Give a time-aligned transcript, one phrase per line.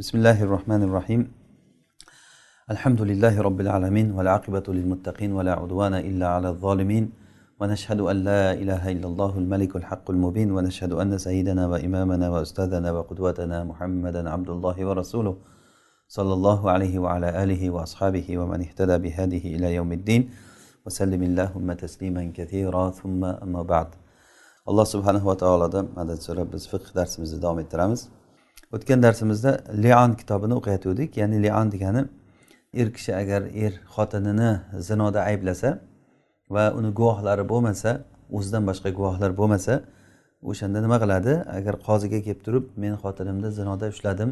[0.00, 1.20] بسم الله الرحمن الرحيم
[2.74, 7.04] الحمد لله رب العالمين والعاقبة للمتقين ولا عدوان إلا على الظالمين
[7.60, 13.64] ونشهد أن لا إله إلا الله الملك الحق المبين ونشهد أن سيدنا وإمامنا وأستاذنا وقدوتنا
[13.64, 15.34] محمدا عبد الله ورسوله
[16.08, 20.22] صلى الله عليه وعلى آله وأصحابه ومن اهتدى بهذه إلى يوم الدين
[20.86, 23.88] وسلم اللهم تسليما كثيرا ثم أما بعد
[24.70, 28.00] alloh subhanava taolodan madad so'rab biz fiqh darsimizni davom ettiramiz.
[28.74, 29.52] O'tgan darsimizda
[29.84, 31.16] lion kitobini o'qiyotgandik.
[31.20, 32.02] Ya'ni lion degani
[32.80, 34.50] er kishi agar er xotinini
[34.88, 35.70] zinoda ayblasa
[36.54, 37.90] va uni guvohlari bo'lmasa
[38.36, 39.74] o'zidan boshqa guvohlar bo'lmasa
[40.50, 41.32] o'shanda nima qiladi?
[41.58, 44.30] Agar qoziga kelib turib men xotinimni zinoda ushladim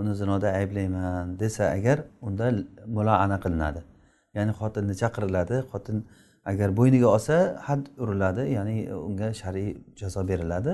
[0.00, 2.46] uni zinoda ayblayman desa agar unda
[2.96, 3.80] muloana qilinadi.
[4.36, 5.56] Ya'ni xotinni chaqiriladi.
[5.72, 5.96] Xotin
[6.52, 8.42] agar bo'yniga olsa had uriladi.
[8.56, 8.76] Ya'ni
[9.08, 10.72] unga shar'iy jazo beriladi.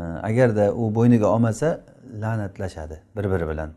[0.00, 1.80] Agarda u bo'yniga olmasa
[2.22, 3.70] la'natlashadi bir biri bilan.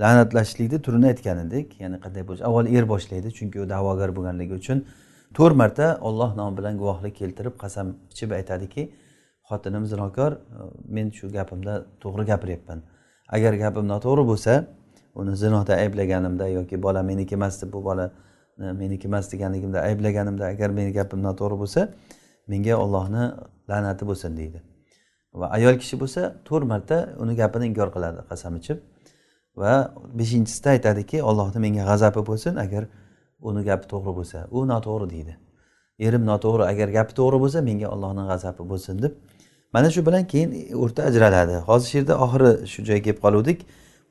[0.00, 4.78] La'natlashlikni turini aytgan edik ya'ni qanday bo'lishi avval er boshlaydi chunki u da'vogar bo'lganligi uchun
[5.36, 8.82] to'rt marta olloh nomi bilan guvohlik keltirib qasam ichib aytadiki
[9.50, 10.32] xotinim zinokor
[10.96, 12.78] men shu gapimda to'g'ri gapiryapman.
[13.36, 14.52] Agar gapim noto'g'ri bo'lsa
[15.20, 18.06] uni zinoda ayblaganimda yoki bola meniki emas deb bu bola
[18.58, 21.80] e, meniki emas deganligimda ayblaganimda agar meni gapim noto'g'ri bo'lsa
[22.52, 23.24] menga ollohni
[23.70, 24.73] la'nati bo'lsin deydi.
[25.40, 28.78] Va ayol kishi bo'lsa to'rt marta uni gapini inkor qiladi qasam ichib.
[29.60, 29.72] Va
[30.20, 32.82] beshinchisida aytadiki ollohni menga g'azabi bo'lsin agar
[33.48, 34.38] uni gapi to'g'ri bo'lsa.
[34.56, 35.34] U noto'g'ri deydi.
[36.06, 39.12] Erim noto'g'ri agar gapi to'g'ri bo'lsa menga ollohni g'azabi bo'lsin deb.
[39.74, 40.50] Mana shu bilan keyin
[40.82, 41.56] o'rta ajraladi.
[41.68, 43.58] Hozir shu yerda oxiri shu joyga kelib qoluvdik.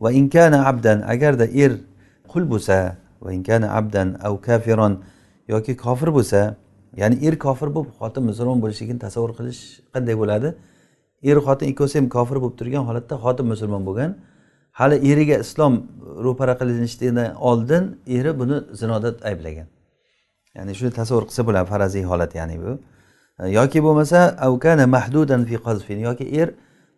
[0.04, 1.72] Va inkana abdan agarda er
[2.32, 2.78] qul bo'lsa
[3.24, 4.94] va inkana abdan av kafiron
[5.54, 6.40] yoki kofir bo'lsa
[7.02, 9.62] ya'ni er kofir bo'lib xotin musulmon bo'lishligini tasavvur qilish
[9.94, 10.50] qanday bo'ladi?
[11.30, 14.12] Er xotin ikkovsi ham kofir bo'lib turgan holatda xotin musulmon bo'lgan.
[14.80, 15.74] Hali eriga islom
[16.26, 17.18] ro'para qilinishidan
[17.50, 17.84] oldin
[18.18, 19.68] eri buni zinoda ayblagan.
[20.58, 22.72] Ya'ni shuni tasavvur qilsa bo'ladi faraziy holat ya'ni bu.
[23.40, 26.50] E, yoki bo'lmasa avkana mahdudan fi qazfin yoki er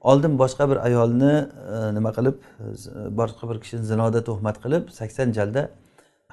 [0.09, 1.33] oldin boshqa bir ayolni
[1.75, 2.65] e, nima qilib e,
[3.19, 5.61] boshqa bir kishini zinoda tuhmat qilib sakson jalda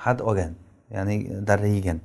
[0.04, 0.52] had olgan
[0.96, 1.14] ya'ni
[1.48, 1.98] darra yegan.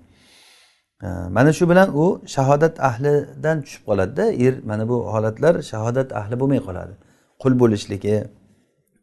[1.02, 6.60] Mana shu bilan u shahodat ahlidan tushib qoladida er mana bu holatlar shahodat ahli bo'lmay
[6.68, 6.94] qoladi.
[7.42, 8.16] Qul bo'lishligi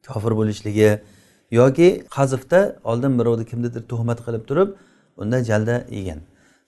[0.09, 1.01] kofir bo'lishligi
[1.51, 4.69] yoki qazifda oldin birovni kimnidir tuhmat qilib turib
[5.17, 6.21] unda jalda yegan.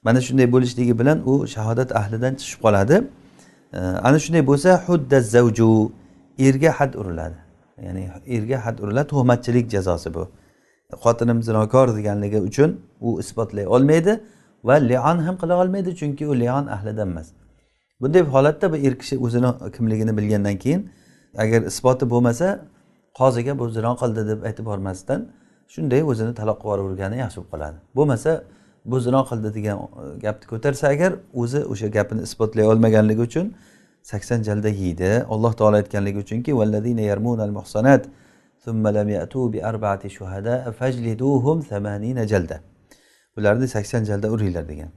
[0.02, 2.96] Mana shunday bo'lishligi bilan u shahodat ahlidan tushib qoladi.
[4.08, 5.90] Ana shunday bo'lsa hudda zavju
[6.38, 7.38] erga had uriladi.
[7.86, 8.02] Ya'ni
[8.36, 10.22] erga had uriladi tuhmatchilik jazosi bu.
[11.02, 12.70] Xotinim zinokor deganligi uchun
[13.00, 14.20] u isbotlay olmaydi.
[14.64, 17.28] Va lion ham qila olmaydi chunki u lion ahlidan emas.
[18.00, 20.90] Bunday holatda bu er kishi o'zini kimligini bilgandan keyin
[21.36, 22.58] agar isboti bo'lmasa
[23.14, 25.20] qoziga bu zino qildi deb aytib bormasdan
[25.74, 27.76] shunday o'zini taloq qilib yuborgani yaxshi bo'lib qoladi.
[27.96, 28.44] Bo'lmasa
[28.90, 29.76] bu zino qildi degan
[30.24, 33.46] gapni ko'tarsa agar o'zi o'sha gapini isbotlay olmaganligi uchun
[34.02, 35.10] sakson jalda yeydi.
[35.34, 36.50] Alloh taolo aytganligi uchunki
[43.38, 44.90] ularni sakson jalda uringlar degan.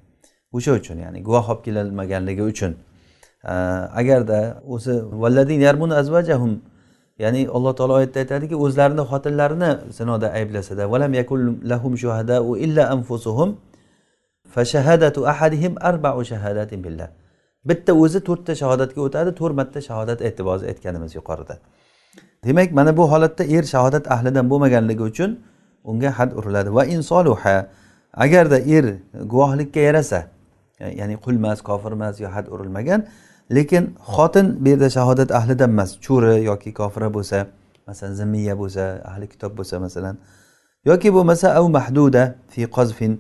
[0.57, 2.72] O'sha uchun ya'ni guvoh olib kelolmaganligi uchun.
[4.01, 4.95] Agarda o'zi
[6.01, 6.61] azvajahum.
[7.23, 11.39] Ya'ni alloh taolo oyatda aytadiki o'zlarini xotinlarini zinoda ayblasada valam yakul
[11.72, 13.50] lahum shuhadau illa anfusuhum
[14.56, 17.09] fashahadatu ahadihim arba'u shahadatin billah.
[17.69, 21.56] Bitta o'zi to'rtta shahodatga o'tadi to'rt marta shahodat aytdi hozir aytganimiz yuqorida.
[22.45, 25.29] Demak mana bu holatda er shahodat ahlidan bo'lmaganligi uchun
[25.83, 26.69] unga had uriladi.
[26.77, 27.56] Va insoluha
[28.14, 30.28] agarda er guvohlikka yarasa
[30.80, 33.06] ya'ni qul emas kofir emas yo had urilmagan
[33.52, 37.48] lekin xotin bu yerda shahodat ahlidan emas cho'ri yoki kofira bo'lsa
[37.88, 40.16] masalan zimmiya bo'lsa ahli kitob bo'lsa masalan
[40.86, 43.14] yoki bo'lmasa av mahduda fi qazfin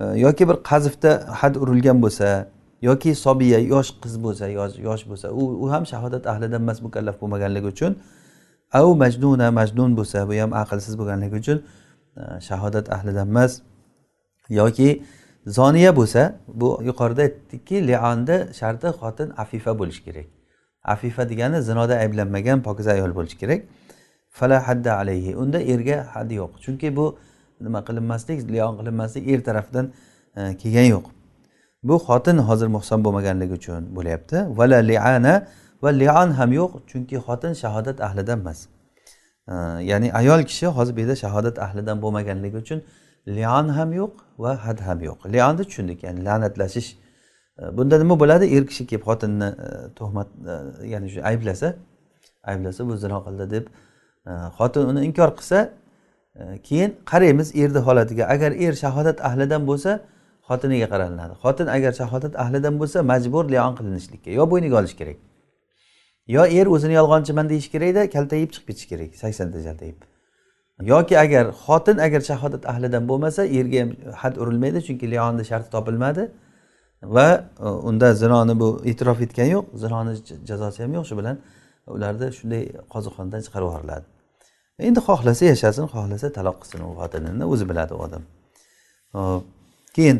[0.00, 1.10] e, yoki bir qazfda
[1.40, 2.46] had urilgan bo'lsa
[2.88, 4.44] yoki sobiya yosh qiz bo'lsa
[4.88, 7.92] yosh bo'lsa u u ham shahodat ahlidan emas mukallaf bo'lmaganligi uchun
[8.72, 11.58] av majnuna majnun bo'lsa bu ham aqlsiz bo'lganligi uchun
[12.16, 13.52] e, shahodat ahlidan emas.
[14.60, 14.88] Yoki
[15.46, 20.26] zoniya bo'lsa bu yuqorida aytdikki lionni sharti xotin afifa bo'lishi kerak.
[20.84, 23.60] Afifa degani zinoda ayblanmagan pokiza ayol bo'lishi kerak.
[24.30, 25.36] Fala hadda alayhi.
[25.36, 26.50] Unda erga had yo'q.
[26.64, 27.18] Chunki bu
[27.60, 29.92] nima qilinmaslik lion qilinmaslik er tarafidan
[30.36, 31.04] e, kelgani yo'q.
[31.82, 34.36] Bu xotin hozir muhson bo'lmaganligi uchun bo'lyapti.
[34.58, 35.34] Vala liana
[35.82, 38.66] va lion ham yo'q chunki xotin shahodat ahlidan emas.
[39.48, 39.54] E,
[39.90, 42.82] ya'ni ayol kishi hozir bu yerda shahodat ahlidan bo'lmaganligi uchun
[43.26, 45.18] lian ham yo'q va had ham yo'q.
[45.32, 46.88] Lianni tushundik ya'ni la'natlashish
[47.58, 48.44] e, bunda nima bo'ladi?
[48.56, 51.74] Er kishi kelib xotinni e, tuhmat e, ya'ni shu ayblasa
[52.50, 53.66] ayblasa bu zino qildi deb
[54.58, 55.58] xotin uni inkor qilsa
[56.68, 58.24] keyin qaraymiz erni holatiga.
[58.34, 60.00] Agar er shahodat ahlidan bo'lsa
[60.48, 65.18] xotiniga qaralinadi xotin agar shahodat ahlidan bo'lsa majbur lion qilinishlikka yo bo'yniga olish kerak
[66.36, 69.98] yo er o'zini yolg'onchiman deyish kerakda kaltayib chiqib ketishi kerak saksonta jaltayib
[70.80, 76.30] yoki agar xotin agar shahodat ahlidan bo'lmasa erga ham had urilmaydi chunki leonni sharti topilmadi.
[77.02, 80.12] Va e, unda zinoni bu e'tirof etgani yo'q zinoni
[80.50, 81.36] jazosi ham yo'q shu bilan
[81.86, 82.62] ularni shunday
[82.94, 84.04] qoziqxonadan chiqarib yuboriladi.
[84.88, 88.22] Endi xohlasa yashasin xohlasa taloq qilsin u xotinini o'zi biladi u odam.
[89.96, 90.18] Keyin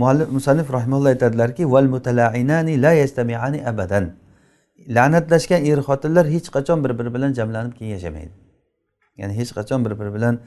[0.00, 4.04] muallif musannif rahimulloh aytadilarki val mutalainani la yastamiani abadan.
[4.96, 8.45] La'natlashgan er xotinlar hech qachon bir biri bilan jamlanib keyin yashamaydi.
[9.18, 10.38] Ya'ni hech qachon bir biri bilan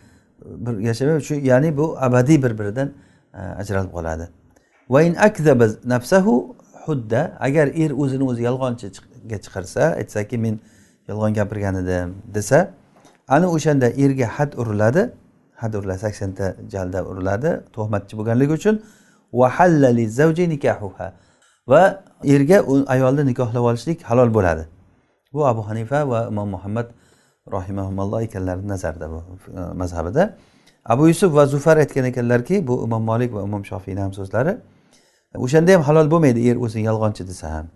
[0.46, 2.92] bir yashamaydi shu ya'ni bu abadiy bir biridan
[3.34, 4.30] e, ajralib qoladi.
[5.86, 6.56] Nafsahu
[6.86, 7.38] hudda.
[7.40, 10.60] Agar er o'zini o'zi yolg'onchiga chiqarsa aytsaki men
[11.08, 12.72] yolg'on gapirgan edim desa
[13.28, 15.12] ana o'shanda erga had uriladi.
[15.56, 18.76] Had uriladi saksonta jalda uriladi tuhmatchi bo'lganligi uchun.
[21.72, 22.04] Va
[22.36, 22.58] erga
[22.96, 24.64] ayolni nikohlab olishlik halol bo'ladi.
[25.34, 26.88] Bu abu hanifa va imom muhammad
[27.52, 29.24] rohimahumalloh ekanlari nazarda bu
[29.60, 30.38] e, mazhabida.
[30.86, 34.58] Abu yusuf va zufar aytgan ekanlarki bu imom molik va imom shofiyni ham so'zlari
[35.36, 37.68] o'shanda ham halol bo'lmaydi er o'zini yolg'onchi desa ham.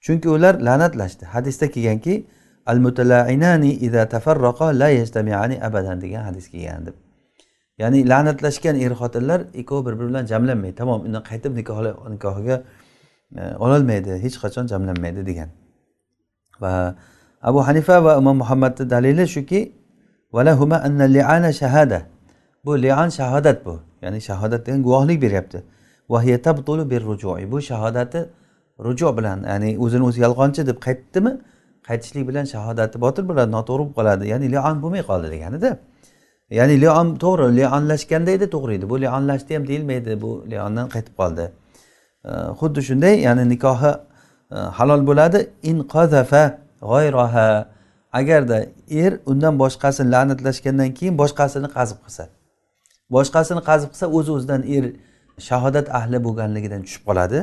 [0.00, 1.24] Chunki ular la'natlashdi.
[1.24, 2.26] Hadisda kelganki
[2.66, 6.94] al mutalainani ida tafarraqa la yajtamiani abadan degan hadis kelgan deb.
[7.78, 10.74] Ya'ni la'natlashgan er xotinlar ikkovi bir biri bilan jamlanmaydi.
[10.74, 11.52] Tamom undan qaytib
[12.12, 12.62] nikohiga
[13.36, 15.48] e, ololmaydi hech qachon jamlanmaydi degan.
[16.60, 16.72] Va
[17.48, 19.60] abu hanifa va imom muhammadni dalili shuki
[21.14, 22.02] liana shahada.
[22.64, 23.80] Bu lian shahodat bu.
[24.02, 25.62] Ya'ni shahodat degan guvohlik beryapti.
[27.52, 28.28] Bu shahodati
[28.84, 31.32] ruju bilan ya'ni o'zini o'zi yolg'onchi deb qaytdimi
[31.88, 34.24] qaytishlik bilan shahodati botil bo'ladi noto'g'ri bo'lib qoladi.
[34.32, 35.70] Ya'ni lion bo'lmay qoldi deganida.
[36.50, 38.90] Ya'ni lion to'g'ri lionlashganda edi to'g'ri edi.
[38.90, 41.44] Bu lionlashdi ham deyilmaydi bu liondan qaytib qoldi.
[42.60, 43.92] Xuddi shunday ya'ni nikohi
[44.56, 45.38] e, halol bo'ladi.
[45.70, 46.42] In qazafa
[46.90, 47.48] g'oyroha.
[48.20, 48.58] Agarda
[49.02, 52.24] er undan boshqasini la'natlashgandan keyin boshqasini qazib qilsa.
[53.16, 54.84] Boshqasini qazib qilsa o'z o'zidan er
[55.48, 57.38] shahodat ahli bo'lganligidan tushib qoladi.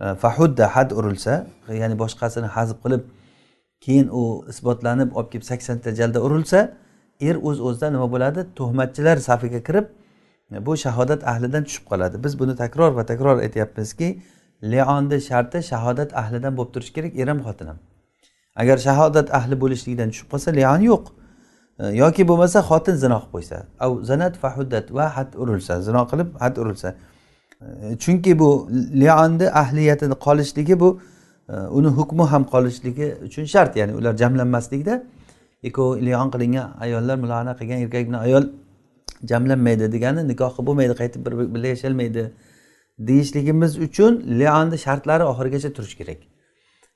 [0.00, 1.46] E, fahudda had urilsa
[1.80, 3.02] ya'ni boshqasini hazb qilib
[3.84, 4.22] keyin u
[4.52, 6.60] isbotlanib olib kelib saksonta jalda urilsa
[7.28, 8.40] er o'z o'zidan nima bo'ladi?
[8.58, 9.86] Tuhmatchilar safiga kirib
[10.52, 12.24] e, bu shahodat ahlidan tushib qoladi.
[12.24, 14.08] Biz buni takror va takror aytyapmizki
[14.72, 17.78] leonni sharti shahodat ahlidan bo'lib turishi kerak er ham xotin ham
[18.56, 21.04] agar shahodat ahli bo'lishligidan tushib qolsa leon yo'q.
[21.78, 23.56] E, yoki bo'lmasa xotin zino qilib qo'ysa.
[23.84, 26.94] Av zanat fahuddat va had urilsa zino qilib had urilsa.
[27.60, 28.68] E, chunki bu
[29.02, 31.00] lionni ahliyatini qolishligi bu
[31.48, 33.76] e, uni hukmi ham qolishligi uchun shart.
[33.76, 35.02] Ya'ni ular jamlanmaslikda
[35.62, 38.44] ikkovi lion qilingan ayollar mulona qilgan erkak bilan ayol
[39.30, 42.22] jamlanmaydi degani nikohi bo'lmaydi qaytib bir birga yasholmaydi
[42.98, 46.20] deyishligimiz uchun lionni shartlari oxirigacha turishi kerak.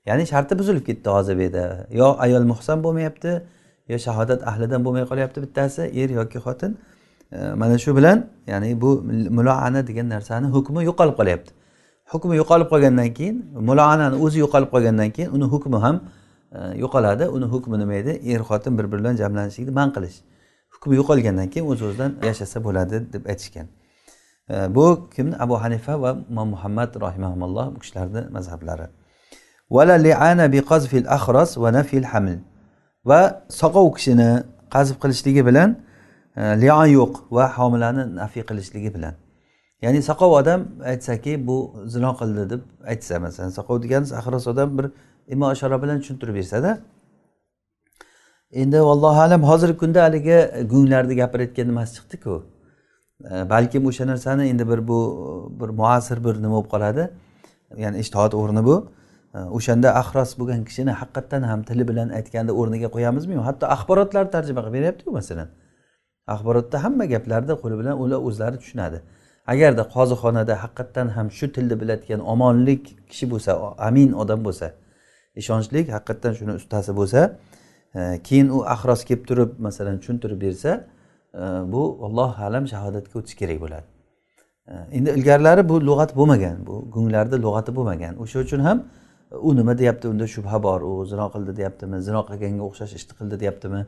[0.08, 1.86] Ya'ni sharti buzilib ketdi hozir bu yerda.
[2.00, 3.32] Yo ayol muhsan bo'lmayapti
[3.92, 6.72] yo shahodat ahlidan bo'lmay qolyapti bittasi er yoki xotin.
[7.62, 8.90] Mana shu bilan ya'ni bu
[9.38, 11.50] muloana degan narsani hukmi yo'qolib qolyapti.
[12.12, 13.36] Hukmi yo'qolib qolgandan keyin
[13.68, 15.96] muloanani o'zi yo'qolib qolgandan keyin uni hukmi ham
[16.52, 17.24] e, yo'qoladi.
[17.36, 18.12] Uni hukmi nima edi?
[18.32, 20.18] Er xotin bir biri bilan jamlanishlikni man qilish.
[20.74, 23.66] Hukmi yo'qolgandan keyin o'z o'zidan yashasa bo'ladi deb aytishgan.
[24.76, 24.84] Bu
[25.14, 25.34] kimni?
[25.44, 28.86] Abu hanifa va imom muhammad rohimaulloh bu kishilarni mazhablari.
[29.70, 32.38] Vala liana bi qazfil axros va nafil haml
[33.04, 33.20] va
[33.60, 34.30] soqov kishini
[34.74, 35.76] qazf qilishligi bilan
[36.36, 39.14] e, lion yo'q va homilani nafiy qilishligi bilan.
[39.84, 40.60] Ya'ni soqov odam
[40.92, 41.56] aytsaki bu
[41.94, 44.86] zino qildi deb aytsa masalan soqov deganimiz axros odam bir
[45.34, 46.70] imo ishora bilan tushuntirib bersada
[48.52, 50.38] endi allohu alam hozirgi kunda haligi
[50.72, 52.34] gunglarni gapirayotgan nimasi chiqdiku.
[53.30, 54.98] E, balkim o'sha narsani endi bir bu
[55.60, 57.02] bir muasir bir nima bo'lib qoladi.
[57.82, 58.76] Ya'ni ishtihod o'rni bu.
[59.34, 64.74] O'shanda ahros bo'lgan kishini haqiqatdan ham tili bilan aytganda o'rniga qo'yamizmi hatto axborotlarni tarjima qilib
[64.78, 65.48] beryaptiku masalan.
[66.34, 68.98] Axborotda hamma gaplarni qo'li bilan ular o'zlari tushunadi.
[69.52, 73.50] Agarda qozixonada haqiqatdan ham shu tilni biladigan omonlik kishi bo'lsa
[73.88, 74.66] amin odam bo'lsa
[75.40, 77.20] ishonchli haqiqatdan shuni ustasi bo'lsa
[77.98, 80.70] e, keyin u axros kelib turib masalan tushuntirib bersa
[81.34, 83.86] e, bu allohu alam shahodatga o'tish kerak bo'ladi.
[84.70, 88.12] E, endi ilgarilari bu lug'at bo'lmagan bu gunglarda lug'ati bo'lmagan.
[88.22, 88.78] O'sha uchun ham
[89.30, 93.40] u nima deyapti unda shubha bor u zino qildi deyaptimi zino qilganga o'xshash ishni qildi
[93.42, 93.86] deyaptimi?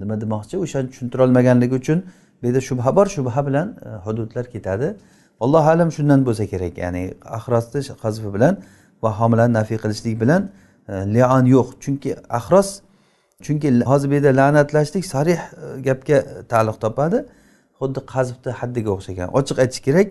[0.00, 0.58] Nima demoqchi?
[0.64, 2.02] O'shani tushuntirolmaganligi uchun
[2.40, 4.96] bu yerda shubha bor shubha bilan e, hududlar ketadi.
[5.40, 7.02] Allohu alam shundan bo'lsa kerak ya'ni
[7.38, 8.54] ahrosni qazfi bilan
[9.02, 10.42] va homilani nafiy qilishlik bilan
[10.88, 11.68] leon lion yo'q.
[11.84, 12.68] Chunki ahros
[13.46, 16.18] chunki hozir bu yerda la'natlashlik sarih e, gapga
[16.52, 17.18] taalluq topadi.
[17.80, 19.28] Xuddi qazibni haddiga o'xshagan.
[19.38, 20.08] Ochiq aytish kerak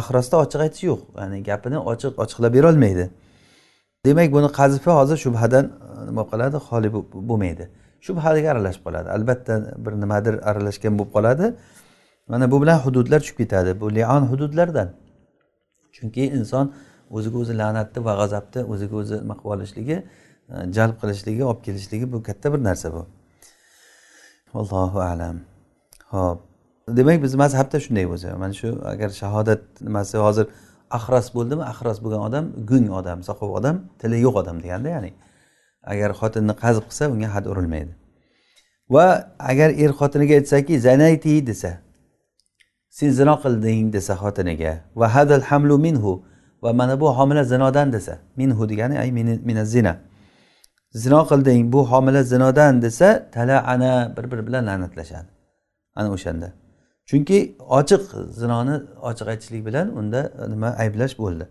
[0.00, 1.00] ahrosda ochiq aytish yo'q.
[1.20, 3.06] Ya'ni gapini ochiq ochiqlab berolmaydi.
[4.08, 6.88] Demak buni qazifa hozir shubhadan e, nima qiladi xoli
[7.30, 7.64] bo'lmaydi.
[8.06, 11.46] Shubhaga aralashib qoladi albatta bir nimadir aralashgan bo'lib qoladi.
[12.32, 13.70] Mana bu bilan hududlar tushib ketadi.
[13.80, 14.88] Bu lion hududlardan.
[15.96, 16.66] Chunki inson
[17.16, 19.96] o'ziga o'zi la'natni va g'azabni o'ziga o'zi nima qilib olishligi
[20.52, 23.02] e, jalb qilishligi olib kelishligi bu katta bir narsa bu.
[24.60, 25.36] Allohu alam.
[26.14, 26.38] Ho'p.
[26.98, 28.36] Demak bizni mazhabda shunday bo'lsa.
[28.42, 30.46] Mana shu agar shahodat nimasi hozir
[30.90, 31.62] ahras bo'ldimi?
[31.72, 35.10] Ahras bo'lgan odam gung odam soqov odam tili yo'q odam deganda ya'ni
[35.92, 37.92] agar xotinni qazib qilsa unga had urilmaydi.
[38.94, 39.06] Va
[39.50, 41.72] agar er xotiniga aytsaki zanayti desa
[42.96, 46.12] sen zino qilding desa xotiniga va hadal hamlu minhu
[46.62, 49.10] va mana bu homila zinodan desa minhu degani ay
[49.48, 49.94] mina zina.
[51.02, 55.28] Zino qilding bu homila zinodan desa tala ana bir biri bilan la'natlashadi.
[55.98, 56.48] Ana o'shanda.
[57.06, 58.02] Chunki ochiq
[58.40, 58.76] zinoni
[59.08, 61.44] ochiq aytishlik bilan unda nima ayblash bo'ldi.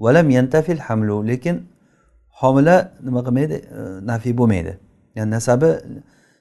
[0.00, 1.56] Valam yantafil hamlu lekin
[2.40, 3.54] homila nima qilmaydi?
[3.54, 4.78] E, nafiy bo'lmaydi.
[5.16, 5.70] Ya'ni nasabi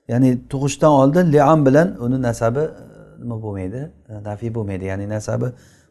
[0.08, 2.84] ya'ni tug'ishdan oldin liam bilan uni nasabi e,
[3.22, 3.82] nima bo'lmaydi?
[4.10, 4.86] E, nafiy bo'lmaydi.
[4.86, 5.46] Ya'ni nasabi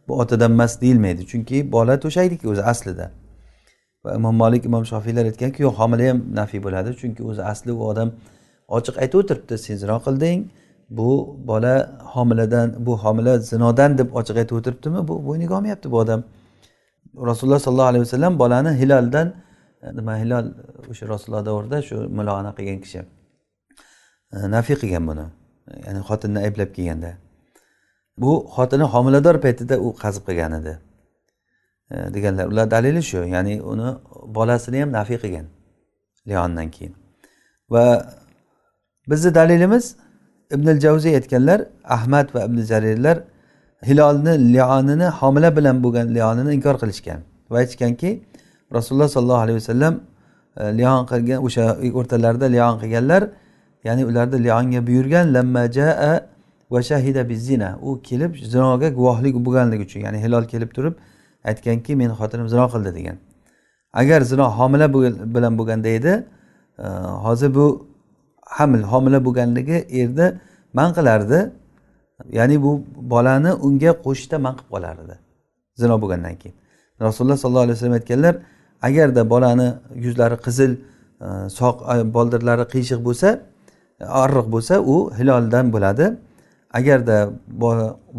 [0.08, 1.26] bu otadan emas deyilmaydi.
[1.26, 3.10] Chunki bola to'shaydiki o'zi aslida.
[4.04, 6.90] Va imom molik imom shofiylar aytganki yo'q homila ham nafiy bo'ladi.
[7.00, 8.08] Chunki o'zi asli u odam
[8.68, 10.40] ochiq aytib o'tiribdi sen zino qilding.
[10.90, 15.08] Bu bola homiladan bu homila zinodan deb ochiq aytib o'tiribdimi?
[15.08, 16.24] Bu bo'yniga olmayapti bu odam.
[17.16, 19.34] Rasululloh sollallohu alayhi vasallam bolani hiloldan
[19.82, 20.46] e, nima hilol
[20.90, 23.00] o'sha rasululloh davrida shu mulona qilgan kishi.
[24.32, 25.26] E, nafiy qilgan buni.
[25.70, 27.12] E, ya'ni xotinni ayblab kelganda.
[28.22, 30.74] Bu xotini homilador paytida u qazib qilgan edi.
[32.14, 33.88] Deganlar ular dalili shu ya'ni uni
[34.36, 35.46] bolasini ham nafiy qilgan.
[36.28, 36.94] Leondan keyin.
[37.70, 37.84] Va
[39.10, 39.96] bizni dalilimiz
[40.54, 43.16] ibn javziy aytganlar ahmad va ibn jarirlar
[43.88, 48.10] hilolni lionini homila bilan bo'lgan lionini inkor qilishgan va aytishganki
[48.76, 49.94] rasululloh sollallohu alayhi vasallam
[50.56, 51.64] e, lion qilgan o'sha
[51.98, 53.22] o'rtalarida lion qilganlar
[53.84, 56.12] ya'ni ularni lionga buyurgan lamma jaa
[56.72, 60.94] va shahida bizina u kelib zinoga guvohlik bo'lganligi uchun ya'ni hilol kelib turib
[61.50, 63.16] aytganki meni xotinim zino qildi degan.
[64.00, 64.86] Agar zino homila
[65.34, 66.12] bilan bo'lganda edi
[66.78, 66.86] e,
[67.26, 67.66] hozir bu
[68.46, 70.26] hamil homila bo'lganligi erni
[70.78, 71.40] man qilardi.
[72.38, 75.16] Ya'ni bu bolani unga qo'shishda man qilib qolar edi
[75.80, 76.56] zino bo'lgandan keyin.
[77.06, 78.34] Rasululloh sollallohu alayhi vasallam aytganlar
[78.88, 79.68] agarda bolani
[80.04, 80.72] yuzlari qizil
[81.26, 83.28] e, soq e, boldirlari qiyshiq bo'lsa
[84.22, 86.06] orriq bo'lsa u hiloldan bo'ladi.
[86.78, 87.16] Agarda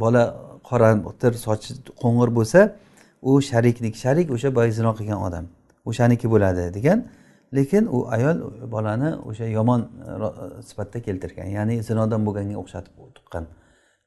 [0.04, 0.24] bola
[0.70, 0.90] qora
[1.22, 1.70] tir sochi
[2.04, 2.60] qo'ng'ir bo'lsa
[3.30, 5.46] u sharikniki sharik o'sha boya zino qilgan odam.
[5.90, 6.98] O'shaniki bo'ladi degan
[7.54, 8.38] lekin u ayol
[8.72, 10.12] bolani o'sha yomon e,
[10.60, 11.48] e, sifatda keltirgan.
[11.58, 13.46] Ya'ni zinodan bo'lganga o'xshatib tuqqan.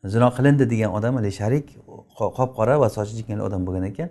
[0.05, 1.67] Zino qilindi degan odam haligi sharik
[2.39, 4.11] qop qora va sochi jikkali odam bo'lgan ekan.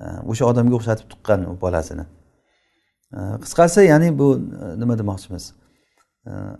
[0.00, 2.04] E, o'sha odamga o'xshatib tuqqan u bolasini.
[3.44, 4.28] Qisqasi ya'ni bu
[4.80, 5.44] nima demoqchimiz?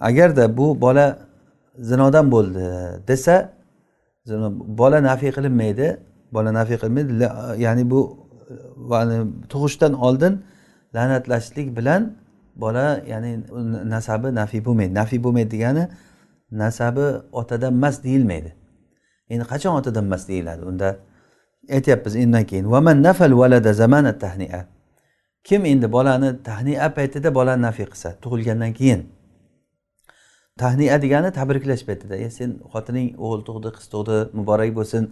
[0.09, 1.07] Agarda bu bola
[1.79, 2.65] zinodan bo'ldi
[3.09, 3.37] desa
[4.81, 5.87] bola nafiy qilinmaydi
[6.33, 7.13] bola nafiy qilinmaydi
[7.65, 8.01] ya'ni bu
[9.53, 10.33] tug'ishdan oldin
[10.95, 12.17] la'natlashlik bilan
[12.57, 13.33] bola ya'ni
[13.91, 15.89] nasabi nafiy bo'lmaydi nafiy bo'lmaydi degani
[16.53, 18.55] nasabi otadan emas deyilmaydi.
[19.31, 20.97] Endi qachon otadan emas deyiladi unda?
[21.71, 24.67] Aytyapmiz undan keyin vaman nafal valada zamana tahnia?
[25.45, 29.03] Kim endi bolani tahnia paytida bolani nafiy qilsa tug'ilgandan keyin?
[30.59, 35.11] Tahnia degani tabriklash paytida e sen xotining o'g'il tug'di qiz tug'di muborak bo'lsin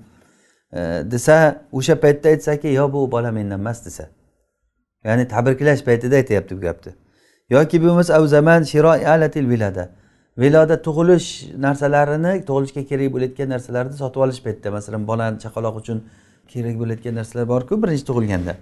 [0.73, 0.81] e,
[1.13, 1.37] desa
[1.73, 4.05] o'sha paytda aytsaki yo bu bola mendan emas desa.
[5.04, 6.92] Ya'ni tabriklash paytida aytyapti bu gapni.
[7.50, 8.62] Yoki bo'lmasa zaman
[9.07, 9.90] alatil vilada.
[10.38, 15.99] Viloda tug'ilish narsalarini tug'ilishga kerak bo'layotgan narsalarni sotib olish paytida masalan bolani chaqaloq uchun
[16.49, 18.54] kerak bo'layotgan narsalar borku birinchi tug'ilganda.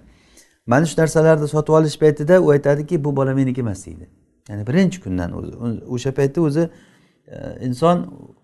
[0.67, 4.09] Mana shu narsalarni sotib olish paytida u aytadiki bu bola meniki emas deydi.
[4.49, 5.51] Ya'ni birinchi kundan o'zi
[5.95, 6.63] o'sha paytda o'zi
[7.27, 7.97] e, inson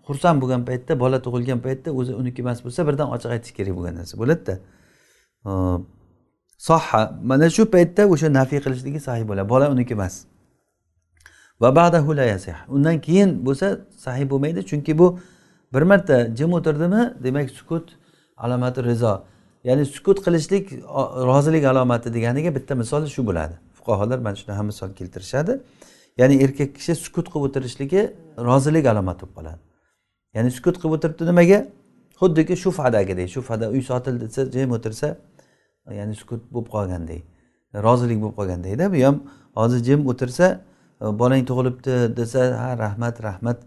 [0.06, 3.94] xursand bo'lgan paytda bola tug'ilgan paytda o'zi uniki emas bo'lsa birdan ochiq aytish kerak bo'lgan
[4.00, 4.54] narsa bo'ladida.
[6.68, 9.48] Sohha mana shu paytda o'sha nafiy qilishligi sahiy bo'ladi.
[9.48, 10.14] Bola uniki emas.
[11.62, 13.66] Va ba'dahu la yasih undan keyin bo'lsa
[14.04, 15.06] sahiy bo'lmaydi chunki bu
[15.74, 17.86] bir marta jim o'tirdimi demak sukut
[18.36, 19.14] alomati rizo.
[19.64, 20.64] Ya'ni sukut qilishlik
[21.30, 23.54] rozilik alomati deganiga bitta misol shu bo'ladi.
[23.76, 25.52] Fuqarolar mana shuni ham misol keltirishadi.
[26.20, 28.02] Ya'ni erkak kishi sukut qilib o'tirishligi
[28.48, 29.60] rozilik alomati bo'lib qoladi.
[30.36, 31.58] Ya'ni sukut qilib o'tiribdi nimaga?
[32.20, 35.08] Xuddiki shufadagidek shufada uy sotildi desa jim o'tirsa
[35.90, 37.22] ya'ni sukut bo'lib qolgandek
[37.74, 39.22] rozilik bo'lib qolgandekda bu ham
[39.54, 40.60] hozir jim o'tirsa
[41.00, 43.58] e, bolang tug'ilibdi desa ha rahmat rahmat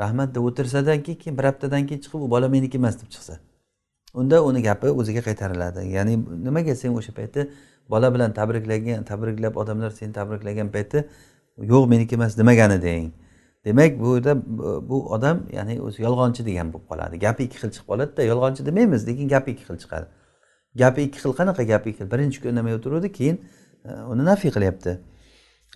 [0.00, 3.38] rahmat deb o'tirsadan keyin keyin bir haftadan keyin chiqib u bola meniki emas deb chiqsa.
[4.14, 5.86] Unda uni gapi o'ziga qaytariladi.
[5.96, 7.48] Ya'ni nimaga sen o'sha paytda
[7.90, 11.04] bola bilan tabriklagan tabriklab odamlar seni tabriklagan paytda
[11.72, 13.12] yo'q meniki emas demagan deng.
[13.64, 14.32] Demak bu yerda
[14.88, 17.18] bu odam ya'ni o'zi yolg'onchi degan bo'lib qoladi.
[17.18, 20.06] Gapi ikki xil chiqib qoladida yolg'onchi demaymiz lekin gapi ikki xil chiqadi.
[20.78, 22.10] Gapi ikki xil qanaqa gapi ikki xil?
[22.10, 23.36] Birinchi kun indamay o'tiruvdi keyin
[23.84, 24.98] e, uni nafiy qilyapti.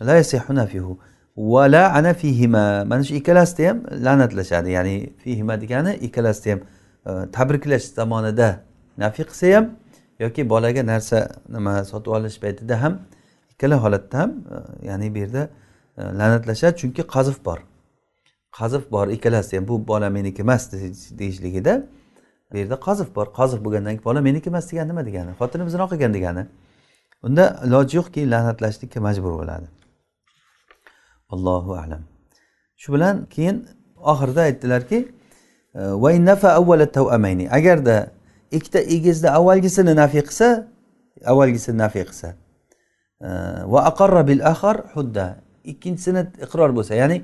[0.01, 0.99] La yasihu nafihu.
[1.37, 2.85] Va la fihima.
[2.85, 4.71] Mana shu ikkalasida ham la'natlashadi.
[4.71, 6.61] Ya'ni fihima degani ikkalasida ham
[7.07, 8.51] e, tabriklash zamonida
[8.99, 9.71] nafiy qilsa ham
[10.19, 12.99] yoki bolaga narsa nima sotib olish paytida ham
[13.53, 15.49] ikkala holatda ham e, ya'ni bu yerda
[16.21, 16.77] la'natlashadi.
[16.81, 17.59] Chunki qazif bor.
[18.59, 19.69] Qazif bor ikkalasida ham.
[19.69, 20.73] Bu bola meniki emas
[21.19, 21.83] deyishligida
[22.53, 23.27] bu yerda qozif bor.
[23.27, 25.31] Qozif bo'lgandan keyin bola meniki emas degani nima degani?
[25.41, 26.47] Xotinim zino qilgan degani.
[27.23, 29.67] Unda iloji yo'q la'natlashlikka majbur bo'ladi.
[31.35, 32.03] Allohu alam.
[32.77, 33.57] Shu bilan keyin
[34.13, 34.99] oxirida aytdilarki
[35.75, 35.81] e,
[37.59, 37.97] agarda
[38.51, 40.69] ikkita egizda avvalgisini nafiy qilsa
[41.25, 42.29] avvalgisini nafiy qilsa
[43.21, 43.29] e,
[43.73, 45.27] va aqarra bil axar hudda.
[45.65, 47.23] Ikkinchisini iqror bo'lsa ya'ni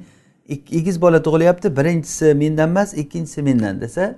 [0.49, 4.15] egiz bola tug'ilyapti birinchisi mendan emas ikkinchisi mendan desa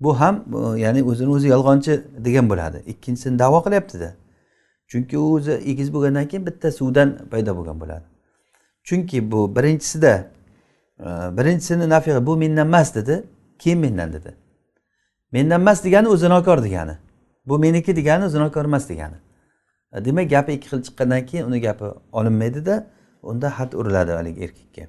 [0.00, 0.44] bu ham
[0.76, 2.82] ya'ni o'zini o'zi yolg'onchi degan bo'ladi.
[2.86, 4.14] Ikkinchisini davo qilyaptida.
[4.88, 8.04] Chunki u o'zi egiz bo'lgandan keyin bitta suvdan paydo bo'lgan bo'ladi.
[8.84, 10.30] Chunki bu birinchisida
[11.00, 11.04] e,
[11.36, 13.24] birinchisini nafiy bu mendan emas dedi
[13.58, 14.34] keyin mendan dedi.
[15.32, 16.98] Mendan emas degani u zinokor degani.
[17.46, 19.16] Bu meniki degani zinokor emas degani.
[19.92, 22.86] E, demak gapi ikki xil chiqqandan keyin uni gapi olinmaydida
[23.22, 24.82] unda had uriladi haligi erkakka.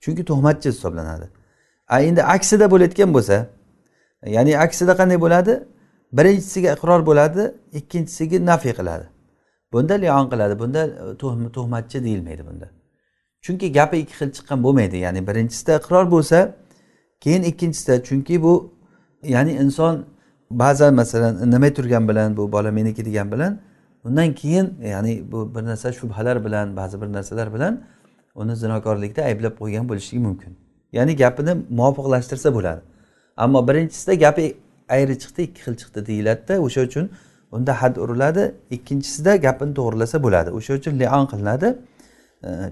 [0.00, 1.28] Chunki tuhmatchi hisoblanadi.
[1.88, 3.46] A endi aksida bo'layotgan bo'lsa
[4.26, 5.64] ya'ni aksida qanday bo'ladi?
[6.12, 9.06] Birinchisiga iqror bo'ladi ikkinchisiga nafiy qiladi.
[9.72, 12.66] Bunda lion qiladi bunda e, tuhmatchi deyilmaydi bunda.
[13.44, 14.96] Chunki gapi ikki xil chiqqan bo'lmaydi.
[14.96, 16.38] Ya'ni birinchisida iqror bo'lsa
[17.20, 18.54] keyin ikkinchisida chunki bu
[19.22, 20.04] ya'ni inson
[20.50, 23.60] ba'zan masalan indamay turgan bilan bu bola meniki degan bilan
[24.04, 27.84] undan keyin ya'ni bu bir narsa shubhalar bilan ba'zi bir narsalar bilan
[28.34, 30.52] uni zinokorlikda ayblab qo'ygan bo'lishligi mumkin.
[30.92, 32.80] Ya'ni gapini muvofiqlashtirsa bo'ladi.
[33.36, 34.56] Ammo birinchisida gapi
[34.88, 37.10] ayri chiqdi ikki xil chiqdi deyiladida o'sha uchun
[37.52, 38.54] unda had uriladi.
[38.70, 40.50] Ikkinchisida gapini to'g'irlasa bo'ladi.
[40.58, 41.68] O'sha uchun lion qilinadi.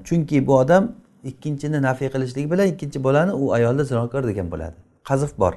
[0.04, 0.92] Chunki bu odam
[1.24, 4.76] ikkinchini nafiy qilishligi bilan ikkinchi bolani u ayolni zinokor degan bo'ladi.
[5.08, 5.54] Qazif bor.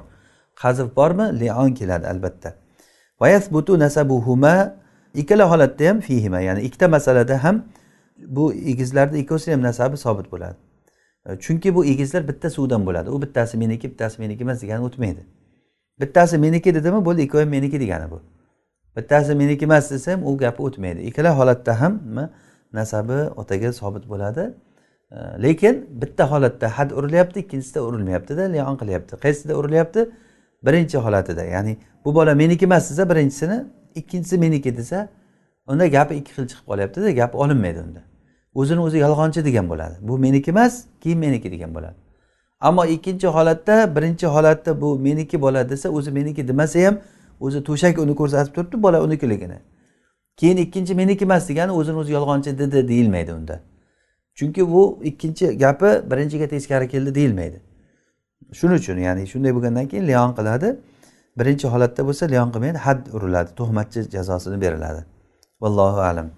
[0.62, 1.40] Qazif bormi?
[1.40, 2.54] Lion keladi albatta.
[3.84, 4.74] Nasabuhuma.
[5.14, 7.64] Ikkala holatda ham fihima ya'ni ikkita masalada ham
[8.18, 10.67] bu egizlarni ikkovsini ham nasabi sobit bo'ladi.
[11.40, 13.10] Chunki bu egizlar bitta suvdan bo'ladi.
[13.10, 15.26] U bittasi meniki bittasi meniki emas degani o'tmaydi.
[16.00, 17.04] Bittasi meniki dedimi?
[17.04, 18.20] Bo'ldi ikkovi meniki degani bu.
[18.96, 21.00] Bittasi meniki emas desa ham u gapi o'tmaydi.
[21.00, 22.00] Ikkala holatda ham
[22.72, 24.54] nasabi otaga sobit bo'ladi.
[25.42, 29.16] Lekin bitta holatda had urilyapti ikkinchisida urilmayaptida lion qilyapti.
[29.16, 30.10] Qaysida urilyapti?
[30.66, 31.44] Birinchi holatida.
[31.44, 35.08] Ya'ni bu bola meniki emas desa birinchisini ikkinchisi meniki desa
[35.66, 38.02] unda gapi ikki xil chiqib qolyaptida gap olinmaydi unda.
[38.54, 39.94] O'zini o'zi yolg'onchi degan bo'ladi.
[40.00, 41.94] Bu meniki emas keyin meniki degan bo'ladi.
[42.60, 46.98] Ammo ikkinchi holatda birinchi holatda bu meniki bo'ladi desa o'zi meniki demasa ham
[47.40, 49.58] o'zi to'shak uni ko'rsatib turibdi bola unikiligini.
[50.36, 53.60] Keyin ikkinchi meniki emas degani o'zini o'zi yolg'onchi dedi deyilmaydi unda.
[54.34, 57.62] Chunki bu ikkinchi gapi birinchiga teskari keldi deyilmaydi.
[58.52, 60.76] Shuning uchun ya'ni shunday bo'lgandan keyin leon qiladi.
[61.38, 65.04] Birinchi holatda bo'lsa leon qilmaydi had uriladi tuhmatchi jazosini beriladi.
[65.60, 66.37] Vallohu alam.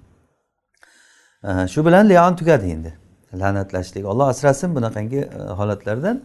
[1.43, 2.93] Shu bilan lion tugadi endi.
[3.35, 4.05] La'natlashlik.
[4.05, 6.23] Olloh asrasin bunaqangi e, holatlardan.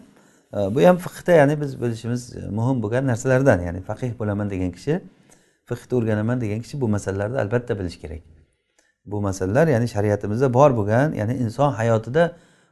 [0.53, 4.71] E, bu ham fiqda ya'ni biz bilishimiz e, muhim bo'lgan narsalardan ya'ni faqih bo'laman degan
[4.71, 5.01] kishi
[5.69, 8.21] fiqni o'rganaman degan kishi bu masalalarni albatta bilishi kerak.
[9.05, 12.31] Bu masalalar ya'ni shariatimizda bor bo'lgan ya'ni inson hayotida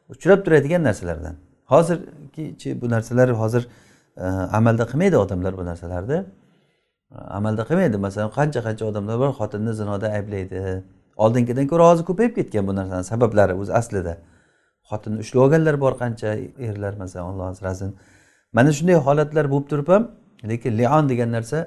[0.10, 1.36] uchrab turadigan narsalardan.
[1.66, 3.68] Hozirgichi bu narsalar hozir
[4.58, 6.26] amalda qilmaydi odamlar bu narsalarni.
[7.12, 7.98] Amalda qilmaydi.
[7.98, 10.84] Masalan qancha qancha odamlar bor xotinni zinoda ayblaydi.
[11.18, 14.18] Oldingidan ko'ra hozir ko'payib ketgan bu narsani sabablari o'zi aslida.
[14.90, 16.34] Xotinni ushlab olganlar bor qancha
[16.70, 17.96] erlar masalan alloh asrasin
[18.54, 20.04] mana shunday holatlar bo'lib turib ham
[20.52, 21.60] lekin lion degan narsa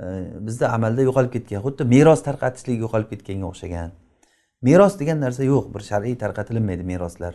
[0.00, 0.06] e,
[0.46, 3.90] bizda amalda yo'qolib ketgan xuddi meros tarqatishlik yo'qolib ketganga o'xshagan.
[4.68, 7.34] Meros degan narsa yo'q bir shar'iy tarqatilmaydi meroslar.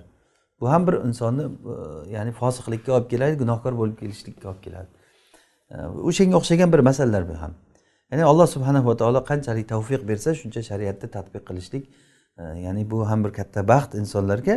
[0.59, 1.75] Bu ham bir insonni e,
[2.15, 4.89] ya'ni fosiqlikka olib keladi gunohkor bo'lib kelishlikka olib keladi.
[5.73, 5.75] E,
[6.09, 7.53] o'shanga o'xshagan bir masalalar bu ham.
[8.11, 11.83] Ya'ni alloh subhanava taolo qanchalik tavfiq bersa shuncha shariatni tadbiq qilishlik
[12.37, 14.55] e, ya'ni bu ham bir katta baxt insonlarga.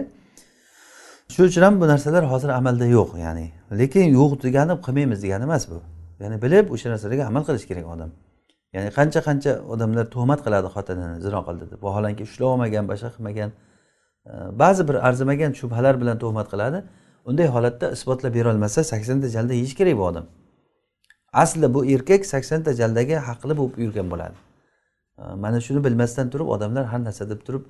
[1.32, 3.46] Shuning uchun ham bu narsalar hozir amalda yo'q ya'ni.
[3.80, 5.78] Lekin yo'q degani qilmaymiz degani emas bu.
[6.22, 8.10] Ya'ni bilib o'sha narsalarga amal qilish kerak odam.
[8.74, 11.80] Ya'ni qancha qancha odamlar tuhmat qiladi xotinini zino qildi deb.
[11.86, 13.50] Vaholanki ushlab olmagan boshqa qilmagan
[14.30, 14.32] e,
[14.62, 16.78] ba'zi bir arzimagan shubhalar bilan tuhmat qiladi.
[17.28, 20.26] Unday holatda isbotlab berolmasa saksonta jalda yeyish kerak bu odam.
[21.32, 24.36] Asli bu erkak saksonta jaldaga haqli bo'lib yurgan bo'ladi.
[25.18, 27.64] Mana shuni bilmasdan turib odamlar har narsa deb turib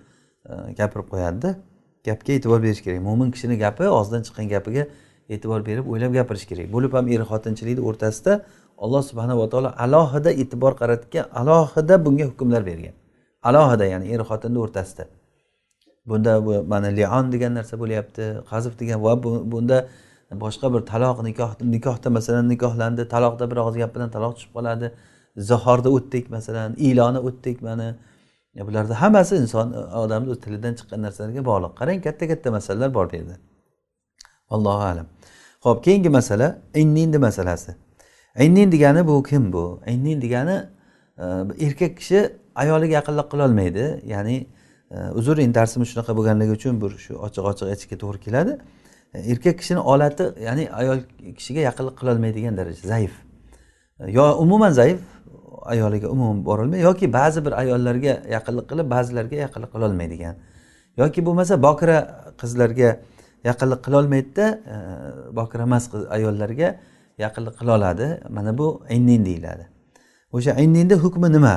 [0.51, 1.57] e, gapirib qo'yadida.
[2.05, 3.01] Gapga e'tibor berish kerak.
[3.03, 4.87] Mo'min kishini gapi og'zidan chiqqan gapiga
[5.29, 6.67] e'tibor berib o'ylab gapirish kerak.
[6.75, 8.33] Bo'lib ham er xotinchilikni o'rtasida
[8.85, 12.95] alloh subhanava taolo alohida e'tibor qaratgan alohida bunga hukmlar bergan.
[13.49, 15.05] Alohida ya'ni er xotinni o'rtasida.
[16.09, 19.13] Bunda bu mana lion degan narsa bo'lyapti qazf degan va
[19.53, 19.79] bunda
[20.31, 24.93] boshqa bir taloq nikoh nikohda masalan nikohlandi taloqda bir og'iz gap bilan taloq tushib qoladi.
[25.37, 27.97] Zahorda o'tdik masalan iloni o'tdik mana.
[28.69, 31.73] Bularda hammasi inson odamni tilidan chiqqan narsalarga bog'liq.
[31.81, 33.37] Qarang katta katta masalalar bor bu yerda
[34.51, 35.07] allohu alam.
[35.61, 37.75] Ho'p keyingi masala inninni masalasi.
[38.39, 39.81] Innin degani bu kim bu?
[39.87, 40.57] Innin degani
[41.19, 41.25] e,
[41.67, 44.47] erkak kishi ayoliga yaqinlik qilolmaydi ya'ni
[44.91, 48.59] e, uzr endi darsimiz shunaqa bo'lganligi uchun bir shu ochiq ochiq aytishga to'g'ri keladi.
[49.15, 50.99] Erkak kishini olati ya'ni ayol
[51.37, 53.13] kishiga yaqinlik qilolmaydigan darajada zaif.
[54.07, 55.01] Yo umuman zaif
[55.63, 60.35] ayoliga umuman borolmaydi yoki ba'zi bir ayollarga yaqinlik qilib ba'zilarga yaqinlik qilolmaydigan.
[60.97, 61.99] Yoki bo'lmasa bokira
[62.41, 62.91] qizlarga
[63.45, 64.77] yaqinlik qilolmaydida e,
[65.37, 65.85] bokira emas
[66.17, 66.69] ayollarga
[67.19, 69.65] yaqinlik qila oladi mana bu innin deyiladi.
[70.33, 71.55] O'sha inninni hukmi nima?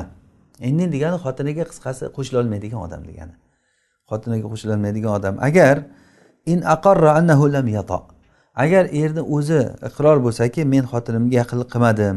[0.68, 3.34] Innin degani xotiniga qisqasi qo'shilolmaydigan odam degani.
[4.10, 5.34] Xotiniga qo'shilolmaydigan odam.
[5.48, 5.76] Agar
[6.46, 7.98] in aqarra annahu lam yato
[8.54, 12.16] agar erni o'zi iqror bo'lsaki men xotinimga yaqinlik qilmadim.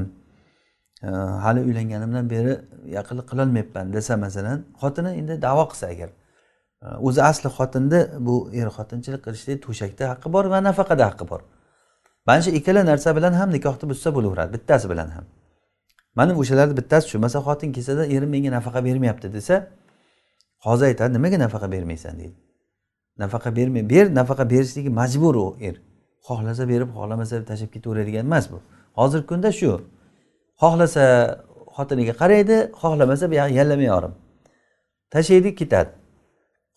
[1.03, 1.09] E,
[1.45, 2.53] hali uylanganimdan beri
[2.97, 6.09] yaqinlik qilolmayapman desa masalan xotini endi davo qilsa agar.
[7.07, 11.41] O'zi asli xotinni bu er xotinchilik qilishlik to'shakda haqqi bor va nafaqada haqqi bor.
[12.27, 15.25] Mana shu ikkala narsa bilan ham nikohni buzsa bo'laveradi bittasi bilan ham.
[16.17, 19.55] Mana o'shalarni bittasi shu masalan xotin kelsada erim menga nafaqa bermayapti desa
[20.65, 22.44] qozi aytadi nimaga nafaqa bermaysan deydi.
[23.23, 25.75] Nafaqa bermay ber nafaqa berishligi majbur u er.
[26.27, 28.57] Xohlasa berib xohlamasa tashlab ketaveradigan emas bu.
[28.99, 29.81] Hozirgi kunda shu.
[30.61, 31.03] Xohlasa
[31.77, 33.89] xotiniga qaraydi xohlamasa buyog'i yallamay
[35.15, 35.89] tashlaydi ketadi.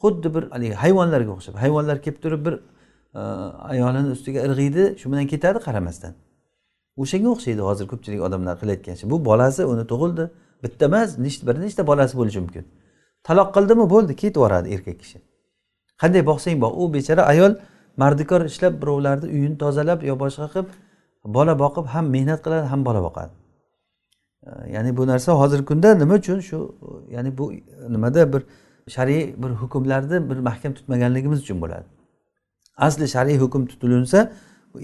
[0.03, 2.55] Xuddi bir haligi hayvonlarga o'xshab hayvonlar kelib turib bir
[3.21, 3.21] e,
[3.73, 6.13] ayolini ustiga irg'iydi shu bilan ketadi qaramasdan.
[7.03, 10.25] O'shanga o'xshaydi hozir ko'pchilik odamlar qilayotgan ishi bu bolasi uni tug'ildi.
[10.65, 12.65] Bitta emas nechta bir nechta bolasi bo'lishi mumkin.
[13.27, 13.85] Taloq qildimi?
[13.95, 15.19] Bo'ldi ketib yuboradi erkak kishi.
[16.03, 17.53] Qanday boqsang boq u bechora ayol
[17.97, 20.69] mardikor ishlab birovlarni uyini tozalab yo boshqa qilib
[21.37, 23.33] bola boqib ham mehnat qiladi ham bola boqadi.
[24.75, 26.59] Ya'ni bu narsa hozirgi kunda nima uchun shu
[27.11, 27.53] ya'ni bu
[27.95, 28.43] nimada bir
[28.95, 31.87] shar'iy bir hukmlarni bir mahkam tutmaganligimiz uchun bo'ladi.
[32.77, 34.33] Asli shar'iy hukm tutilinsa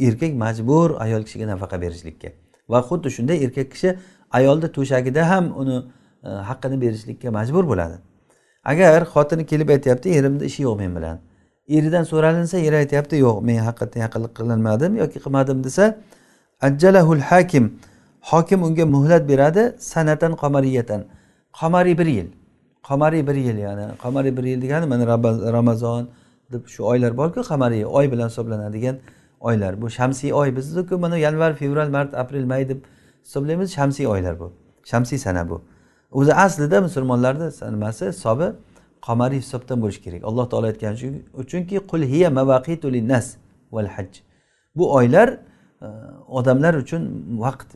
[0.08, 2.28] erkak majbur ayol kishiga nafaqa berishlikka
[2.68, 3.98] va xuddi shunday erkak kishi
[4.38, 5.76] ayolni to'shagida ham uni
[6.28, 7.96] e, haqqini berishlikka majbur bo'ladi.
[8.64, 11.18] Agar xotini kelib aytyapti erimni ishi yo'q men bilan.
[11.68, 15.84] Eridan so'ralinsa eri aytyapti yo'q men haqiqatdan yaqinlik qilinmadim yoki qilmadim desa
[16.60, 17.64] ajjalahul hakim.
[18.30, 21.00] Hokim unga muhlat beradi sanatan qomariyatan
[21.60, 22.28] qomariy bir yil.
[22.88, 25.04] Qomariy bir yil ya'ni qomariy bir yil degani mana
[25.56, 26.08] ramazon
[26.52, 28.96] deb shu oylar borku qamariy oy bilan hisoblanadigan
[29.40, 29.82] oylar.
[29.82, 32.80] Bu shamsiy oy bizniku mana yanvar fevral mart aprel may deb
[33.24, 34.52] hisoblaymiz shamsiy oylar bu.
[34.84, 35.62] Shamsiy sana bu.
[36.18, 37.46] O'zi aslida musulmonlarni
[37.76, 38.48] nimasi hisobi
[39.06, 40.24] qamariy hisobdan bo'lishi kerak.
[40.24, 40.94] Alloh taolo aytgan
[41.42, 43.26] uchunki qul hiya mavaqitu linnas
[43.72, 44.10] val haj
[44.76, 45.28] bu oylar
[45.82, 45.88] e,
[46.28, 47.02] odamlar uchun
[47.44, 47.68] vaqt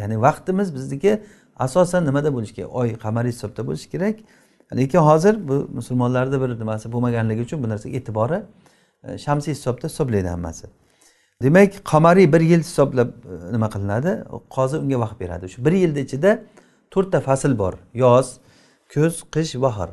[0.00, 1.12] ya'ni vaqtimiz bizniki
[1.56, 2.70] asosan nimada bo'lishi kerak?
[2.80, 4.16] Oy qamariy hisobda bo'lishi kerak.
[4.76, 8.38] Lekin hozir bu musulmonlarni bir nimasi bo'lmaganligi uchun bu narsaga e'tibori
[9.04, 10.66] e, shamsiy hisobda hisoblaydi hammasi.
[11.42, 14.12] Demak qamariy bir yil hisoblab e, nima qilinadi?
[14.56, 15.48] Qozi unga vaqt beradi.
[15.48, 16.30] Shu bir yilni ichida
[16.90, 17.74] to'rtta fasl bor.
[17.94, 18.38] Yoz
[18.92, 19.88] kuz qish bahor.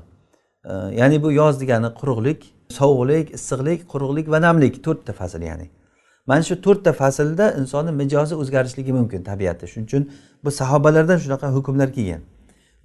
[0.65, 4.83] E, ya'ni bu yoz degani quruqlik sovuqlik issiqlik quruqlik va namlik.
[4.83, 5.69] To'rtta fasl ya'ni.
[6.27, 10.03] Mana shu to'rtta faslda insonni mijozi o'zgarishligi mumkin tabiati shuning uchun
[10.43, 12.21] bu sahobalardan shunaqa hukmlar kelgan.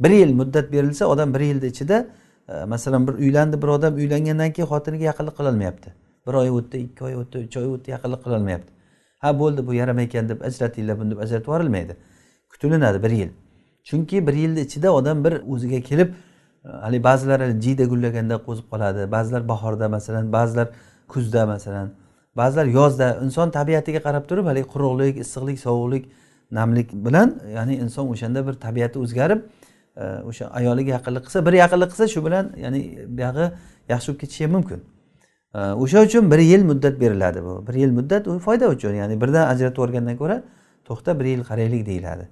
[0.00, 2.06] Bir yil muddat berilsa odam bir yilni ichida
[2.48, 5.94] e, masalan bir uylandi bir odam uylangandan keyin xotiniga yaqinlik qilolmayapti
[6.26, 8.72] bir oy o'tdi ikki oy o'tdi uch oy o'tdi yaqinlik qilolmayapti
[9.20, 11.96] ha bo'ldi bu yaramaykan deb ajratinglar buni deb ajratib yuborilmaydi.
[12.50, 13.30] Kutilinadi bir yil.
[13.84, 19.10] Chunki bir yilni ichida odam bir o'ziga kelib e, haligi ba'zilar jiyda gullaganda qo'zib qoladi.
[19.12, 20.68] Ba'zilar bahorda masalan ba'zilar
[21.08, 21.90] kuzda masalan.
[22.36, 23.18] Ba'zilar yozda.
[23.24, 26.04] Inson tabiatiga qarab turib haligi quruqlik issiqlik sovuqlik
[26.50, 29.40] namlik bilan ya'ni inson o'shanda bir tabiati o'zgarib
[29.96, 32.80] e, o'sha ayoliga yaqinlik qilsa bir yaqinlik qilsa shu bilan ya'ni
[33.18, 33.46] buyog'i
[33.92, 34.80] yaxshi bo'lib ketishi ham mumkin
[35.54, 37.66] e, o'sha uchun bir yil muddat beriladi bu.
[37.66, 40.42] Bir yil muddat u foyda uchun ya'ni birdan ajratib yuborgandan ko'ra
[40.88, 42.28] to'xta bir yil qaraylik deyiladi.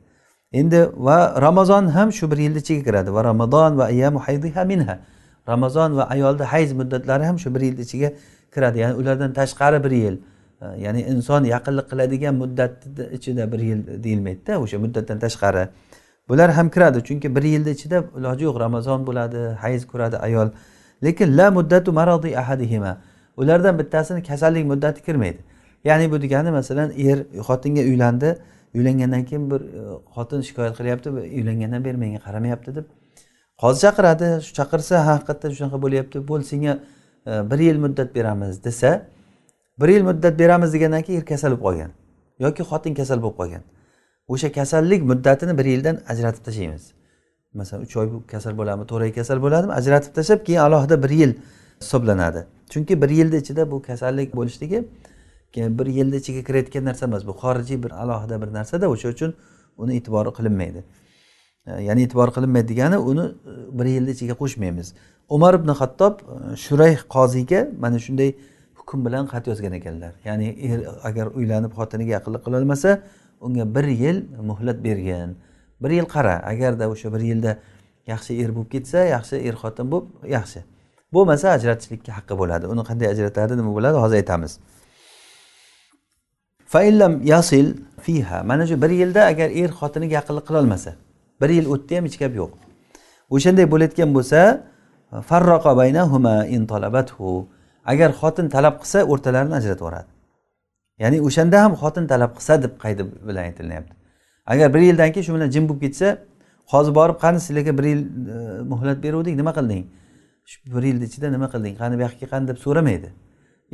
[0.53, 3.15] Endi va ramazon ham shu bir yilni ichiga kiradi.
[3.15, 4.99] Va ramazon va ayyamu haydiha minha.
[5.49, 8.13] Ramazon va ayolni hayz muddatlari ham shu bir yil ichiga
[8.55, 8.79] kiradi.
[8.79, 10.17] Ya'ni ulardan tashqari bir yil.
[10.85, 15.69] Ya'ni inson yaqinlik qiladigan muddatni ichida bir yil deyilmaydida o'sha muddatdan tashqari.
[16.29, 16.99] Bular ham kiradi.
[17.05, 18.61] Chunki bir yilni ichida iloji yo'q.
[18.61, 20.49] Ramazon bo'ladi hayz ko'radi ayol.
[21.05, 22.99] Lekin la muddatu marodi ahadihima.
[23.37, 25.39] Ulardan bittasini kasallik muddati kirmaydi.
[25.85, 28.39] Ya'ni bu degani masalan er xotinga uylandi
[28.75, 29.83] uylangandan keyin bir e,
[30.15, 32.87] xotin shikoyat qilyapti uylangandan beri menga qaramayapti deb.
[33.63, 36.79] Qozi chaqiradi shu chaqirsa haqiqatdan shunaqa bo'lyapti bo'l senga
[37.27, 38.91] e, bir yil muddat beramiz desa
[39.81, 41.91] bir yil muddat beramiz degandan keyin er kasal bo'lib qolgan
[42.45, 43.63] yoki xotin kasal bo'lib qolgan.
[44.29, 46.93] O'sha kasallik muddatini bir yildan ajratib tashlaymiz.
[47.55, 51.33] Masalan uch oy kasal bo'ladimi to'rt oy kasal bo'ladimi ajratib tashlab keyin alohida bir yil
[51.81, 52.47] hisoblanadi.
[52.73, 54.85] Chunki bir yilni ichida bu kasallik bo'lishligi
[55.57, 59.35] bir yilni ichiga kirayotgan narsa emas bu xorijiy bir alohida bir narsada o'sha uchun
[59.79, 60.85] uni e'tibori qilinmaydi.
[61.67, 64.95] E, ya'ni e'tibor qilinmaydi degani uni e, bir yilni ichiga qo'shmaymiz.
[65.29, 68.35] Umar ibn hattob e, shurayh qoziyga mana shunday
[68.79, 70.13] hukm bilan xat yozgan ekanlar.
[70.25, 73.01] Ya'ni er agar uylanib xotiniga yaqinlik qilolmasa
[73.41, 75.37] unga bir yil muhlat bergan
[75.83, 77.59] bir yil qara agarda o'sha bir yilda
[78.13, 80.61] yaxshi er bo'lib ketsa yaxshi er xotin bo'lib yaxshi.
[81.13, 82.67] Bo'lmasa ajratishlikka haqqi bo'ladi.
[82.73, 84.59] Uni qanday ajratadi nima bo'ladi hozir aytamiz.
[86.73, 87.67] Faillam yasil
[88.05, 88.43] fiha.
[88.51, 90.91] Mana shu bir yilda agar er xotiniga yaqinlik qilolmasa
[91.41, 92.53] bir yil o'tdi ham hech gap yo'q.
[93.35, 94.41] O'shanday bo'layotgan bo'lsa
[95.31, 97.49] farroqa baynahuma in talabathu.
[97.93, 100.11] Agar xotin talab qilsa o'rtalarini ajratib yuboradi.
[101.03, 103.93] Ya'ni o'shanda ham xotin talab qilsa deb qaydi bilan aytilyapti.
[104.53, 106.09] Agar bir yildan keyin shu bilan jim bo'lib ketsa
[106.73, 108.03] hozir borib qani sizlarga bir yil
[108.35, 108.39] e,
[108.73, 109.85] muhlat beruvdik nima qilding?
[110.51, 111.75] Shu bir yilni ichida nima qilding?
[111.81, 113.09] Qani bu yoqqa qani deb so'ramaydi.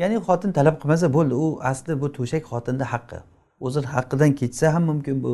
[0.01, 3.19] Ya'ni xotin talab qilmasa bo'ldi u asli bu to'shak xotinni haqqi.
[3.67, 5.33] O'zini haqqidan ketsa ham mumkin bu.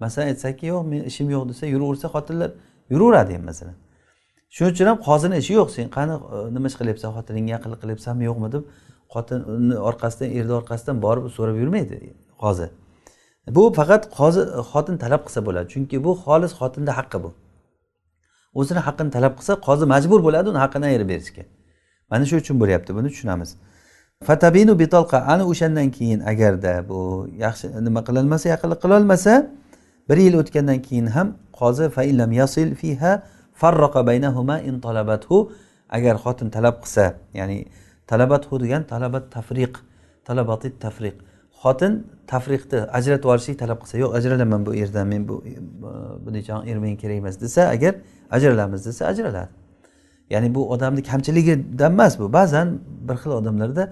[0.00, 2.50] Masalan aytsaki yo'q men ishim yo'q desa yuraversa xotinlar
[2.92, 3.76] yuraveradi ham masalan.
[4.54, 5.68] Shuning uchun ham qozini ishi yo'q.
[5.76, 8.62] Sen qani e, nima ish qilyapsan xotiningga yaqinlik qilyapsanmi yo'qmi deb
[9.14, 11.96] xotinni orqasidan erni orqasidan borib so'rab yurmaydi
[12.42, 12.66] qozi
[13.56, 17.30] bu faqat qozi xotin talab qilsa bo'ladi chunki bu xolis xotinni haqqi bu.
[18.60, 21.42] O'zini haqqini talab qilsa qozi majbur bo'ladi uni haqqini ayirib berishga.
[22.10, 23.50] Mana shu uchun bo'lyapti buni tushunamiz.
[24.24, 29.50] Fatabinu bitolqa ana o'shandan keyin agarda bu yaxshi nima qilolmasa yaqinlik qilolmasa
[30.08, 33.22] bir yil o'tgandan keyin ham qozi faillam yasil fiha
[33.54, 35.52] farroqa baynahuma in talabathu
[35.96, 37.58] agar xotin talab qilsa ya'ni
[38.06, 39.74] talabathu degan talabat tafriq
[40.24, 41.16] talabati tafriq.
[41.62, 41.92] Xotin
[42.26, 45.34] tafriqni ajratib yuborishlik talab qilsa yo'q ajralaman bu erdan men bu
[46.24, 47.94] bunaqa er menga kerak emas desa agar
[48.36, 49.48] ajralamiz desa ajraladi.
[50.30, 52.32] Ya'ni bu odamni kamchiligidan emas bu.
[52.32, 52.68] Ba'zan
[53.08, 53.84] bir xil odamlarda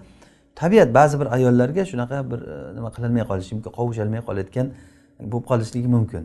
[0.61, 4.67] tabiat ba'zi bir ayollarga shunaqa bir e, nima qilolmay qolishi mumkin qovusholmay qolayotgan
[5.33, 6.23] bo'lib qolishligi mumkin.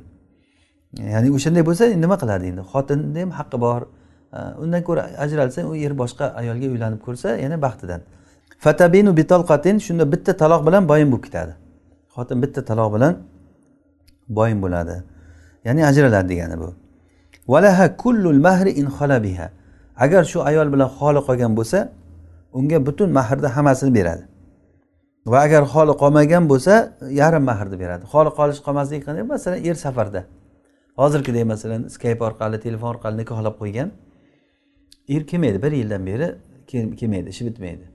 [1.13, 2.61] Ya'ni o'shanday bo'lsa nima qiladi endi?
[2.73, 3.81] Xotinni ham haqqi bor.
[4.37, 8.01] E, undan ko'ra ajralsa u er boshqa ayolga uylanib ko'rsa yana baxtidan.
[8.63, 11.53] Fatabinu bitolqatin shunda bitta taloq bilan boyin bo'lib ketadi.
[12.15, 13.13] Xotin bitta taloq bilan
[14.37, 14.95] boyin bo'ladi.
[15.65, 16.69] Ya'ni ajraladi degani bu.
[17.47, 18.87] Valaha kullul mahri in
[19.25, 19.47] biha.
[19.97, 21.79] Agar shu ayol bilan xoli qolgan bo'lsa
[22.53, 24.23] unga butun mahrni hammasini beradi.
[25.25, 26.73] Va agar xoli qolmagan bo'lsa
[27.21, 28.03] yarim mahrni beradi.
[28.13, 29.23] Xoli qolish qolmasligi qanday?
[29.33, 30.21] Masalan er safarda.
[30.99, 33.89] Hozirgidek masalan skype orqali telefon orqali nikohlab qo'ygan?
[35.09, 36.27] Er kelmaydi bir yildan beri
[36.99, 37.85] kelmaydi ishi bitmaydi.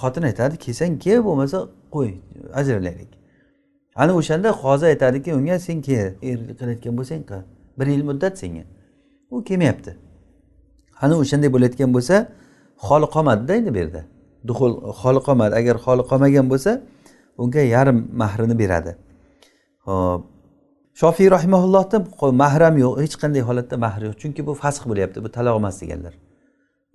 [0.00, 1.58] Xotin aytadi kelsang kel bo'lmasa
[1.94, 2.10] qo'y
[2.60, 3.10] ajralaylik.
[3.96, 7.42] Ana o'shanda qozi aytadiki unga sen kel er qilayotgan bo'lsang qil
[7.78, 8.64] bir yil muddat senga.
[9.30, 9.96] U kelmayapti.
[11.02, 12.16] Ana o'shanday bo'layotgan bo'lsa
[12.86, 14.02] holi qolmadida endi bu yerda.
[14.48, 16.70] Duxul holi qolmadi agar holi qolmagan bo'lsa
[17.42, 18.92] unga yarim mahrini beradi.
[19.86, 20.22] Ho'p
[21.00, 21.96] shofiy rahimaullohda
[22.42, 24.14] mahram yo'q hech qanday holatda mahr yo'q.
[24.22, 26.14] Chunki bu fasx bo'lyapti bu taloq emas deganlar.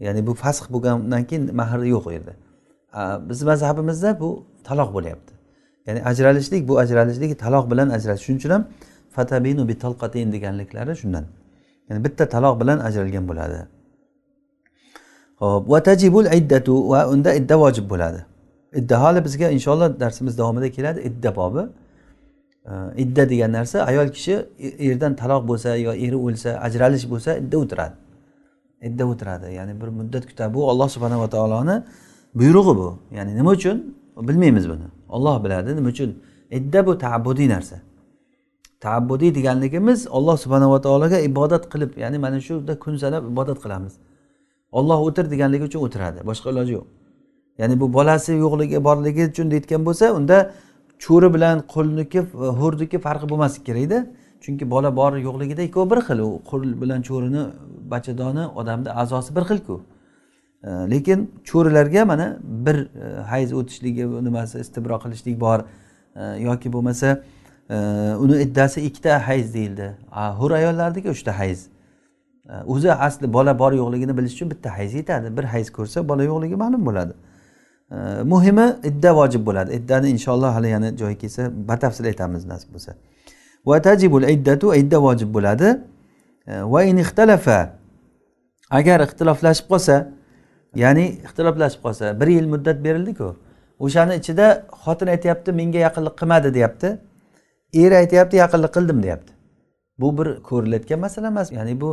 [0.05, 2.33] Ya'ni bu fasx bo'lgandan keyin mahr yo'q u yerda.
[3.29, 4.29] Bizni mazhabimizda bu
[4.67, 5.33] taloq bo'lyapti.
[5.87, 8.23] Ya'ni ajralishlik bu ajralishlik taloq bilan ajralish.
[8.25, 8.63] Shuning uchun ham
[9.15, 11.25] fatabinu bitolqatin deganliklari shundan.
[11.87, 13.59] Ya'ni bitta taloq bilan ajralgan bo'ladi.
[15.43, 18.19] Ho'p va tajibul iddatu va unda idda vojib bo'ladi.
[18.79, 21.63] Idda hali bizga inshaalloh darsimiz davomida keladi idda bobi.
[23.03, 24.33] Idda degan narsa ayol kishi
[24.87, 27.95] erdan taloq bo'lsa yo eri o'lsa ajralish bo'lsa idda o'tiradi.
[28.87, 30.53] Idda o'tiradi ya'ni bir muddat kutadi.
[30.53, 31.75] Bu olloh subhanava taoloni
[32.39, 32.89] buyrug'i bu.
[33.17, 33.77] Ya'ni nima uchun?
[34.27, 34.87] Bilmaymiz buni.
[35.15, 36.09] Olloh biladi nima uchun?
[36.57, 37.77] Idda bu taabbudiy narsa.
[38.85, 43.93] Taabbudiy deganligimiz olloh subhanava taologa ibodat qilib ya'ni mana shuda kun sanab ibodat qilamiz.
[44.77, 46.85] Olloh o'tir deganligi uchun o'tiradi boshqa iloji yo'q.
[47.61, 50.37] Ya'ni bu bolasi yo'qligi borligi uchun deyotgan bo'lsa unda
[51.03, 53.97] cho'ri bilan qulniki e, hurniki farqi bo'lmasligi kerakda
[54.43, 57.43] chunki bola bor yo'qligida ikkovi bir xil u qul bilan cho'rini
[57.93, 59.75] bachadoni odamni a'zosi bir xilku
[60.67, 62.27] e, lekin cho'rilarga mana
[62.65, 65.59] bir e, hayz o'tishligi nimasi istibro qilishlik bor
[66.47, 67.09] yoki bo'lmasa
[68.23, 69.87] uni iddasi ikkita hayz deyildi.
[70.39, 71.59] Hur ayollarniki uchta hayz.
[72.65, 75.37] O'zi asli bola bor yo'qligini bilish uchun bitta hayz yetadi.
[75.37, 77.13] Bir hayz ko'rsa bola yo'qligi ma'lum bo'ladi.
[78.23, 79.73] Muhimi idda vojib bo'ladi.
[79.79, 82.91] Iddani inshaalloh hali yana joyi kelsa batafsil aytamiz nasib bo'lsa.
[83.65, 85.77] Va tajibul iddatu idda vojib bo'ladi.
[86.47, 87.59] Va in ixtalafa
[88.69, 89.95] agar ixtiloflashib qolsa
[90.75, 93.35] ya'ni ixtiloflashib qolsa bir yil muddat berildiku
[93.79, 94.47] o'shani ichida
[94.83, 96.89] xotin aytyapti menga yaqinlik qilmadi deyapti.
[97.83, 99.31] Er aytyapti yaqinlik qildim deyapti.
[100.01, 101.51] Bu bir ko'rilayotgan masala emas.
[101.51, 101.89] Ya'ni bu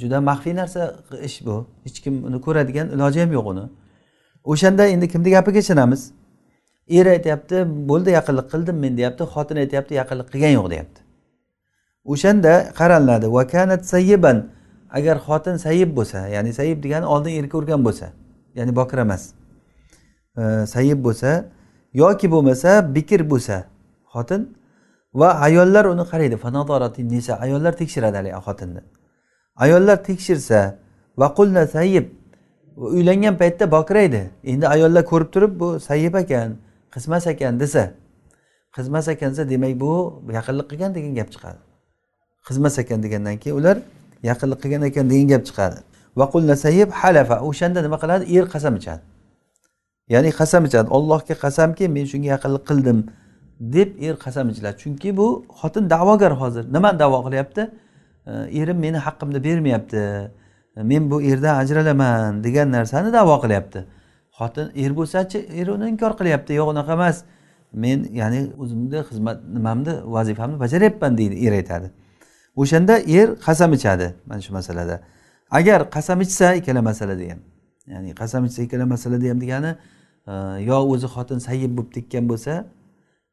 [0.00, 1.66] juda maxfiy narsa ish bu.
[1.84, 3.64] Hech kim uni ko'radigan iloji ham yo'q uni.
[4.44, 6.02] O'shanda endi kimni gapiga ishonamiz?
[6.88, 7.56] Er aytyapti
[7.90, 11.00] bo'ldi yaqinlik qildim men deyapti xotin aytyapti yaqinlik qilgan yo'q deyapti.
[12.12, 14.38] O'shanda qaraladi vakanat sayyiban
[14.98, 18.06] agar xotin sayib bo'lsa ya'ni sayib degani oldin erga urgan bo'lsa
[18.58, 19.22] ya'ni bokira emas.
[20.74, 21.30] Sayib bo'lsa
[22.02, 23.56] yoki bo'lmasa bikr bo'lsa
[24.14, 24.42] xotin
[25.20, 26.36] va ayollar uni qaraydi.
[27.14, 28.82] Nisa ayollar tekshiradi haligi xotinni.
[29.56, 30.60] Ayollar tekshirsa
[31.20, 32.06] va qulna sayib
[32.76, 36.56] uylangan paytda bokira edi endi ayollar ko'rib turib bu sayib ekan
[36.94, 37.84] qizmas ekan desa
[38.76, 39.92] qizmas ekan desa demak bu
[40.38, 41.60] yaqinlik qilgan degan gap chiqadi.
[42.46, 43.76] Qizmas ekan degandan keyin ular
[44.30, 45.78] yaqinlik qilgan ekan degan gap chiqadi.
[46.20, 48.24] Vaqulna sayib halafa o'shanda nima qiladi?
[48.36, 49.02] Er qasam ichadi.
[50.14, 50.88] Ya'ni qasam ichadi.
[50.96, 52.98] Ollohga qasamki men shunga yaqinlik qildim
[53.74, 54.76] deb er qasam ichiladi.
[54.82, 55.26] Chunki bu
[55.60, 56.64] xotin da'vogar hozir.
[56.74, 57.62] Nimani davo qilyapti?
[58.26, 60.30] Erim meni haqqimni bermayapti.
[60.76, 63.84] Men bu erdan ajralaman degan narsani davo qilyapti.
[64.38, 66.52] Xotin er bo'lsachi er uni inkor qilyapti.
[66.60, 67.24] Yo'q unaqa emas.
[67.72, 71.90] Men ya'ni o'zimni xizmat nimamni vazifamni bajaryapman deydi er aytadi.
[72.56, 75.00] O'shanda er qasam ichadi mana shu masalada.
[75.50, 77.40] Agar qasam ichsa ikkala masalada ham
[77.86, 79.76] ya'ni qasam ichsa ikkala masalada ham degani
[80.26, 80.32] e,
[80.68, 82.52] yo o'zi xotin sayyib bo'lib tekkan bo'lsa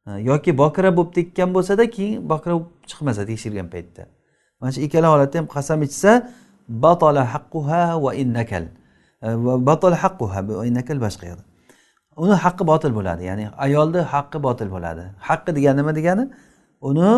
[0.08, 4.04] e, yoki bokira bo'lib tekkan bo'lsada keyin bokira bo'lib chiqmasa tekshirgan paytda.
[4.64, 6.12] Mana shu ikkala holatda ham qasam ichsa
[6.84, 8.66] batala haqquha va innakal.
[9.26, 11.44] E, va batala haqquha innakal boshqa yerda
[12.18, 15.04] uni haqqi botil bo'ladi ya'ni ayolni haqqi botil bo'ladi.
[15.30, 16.26] Haqqi degani nima degani?
[16.90, 17.10] Uni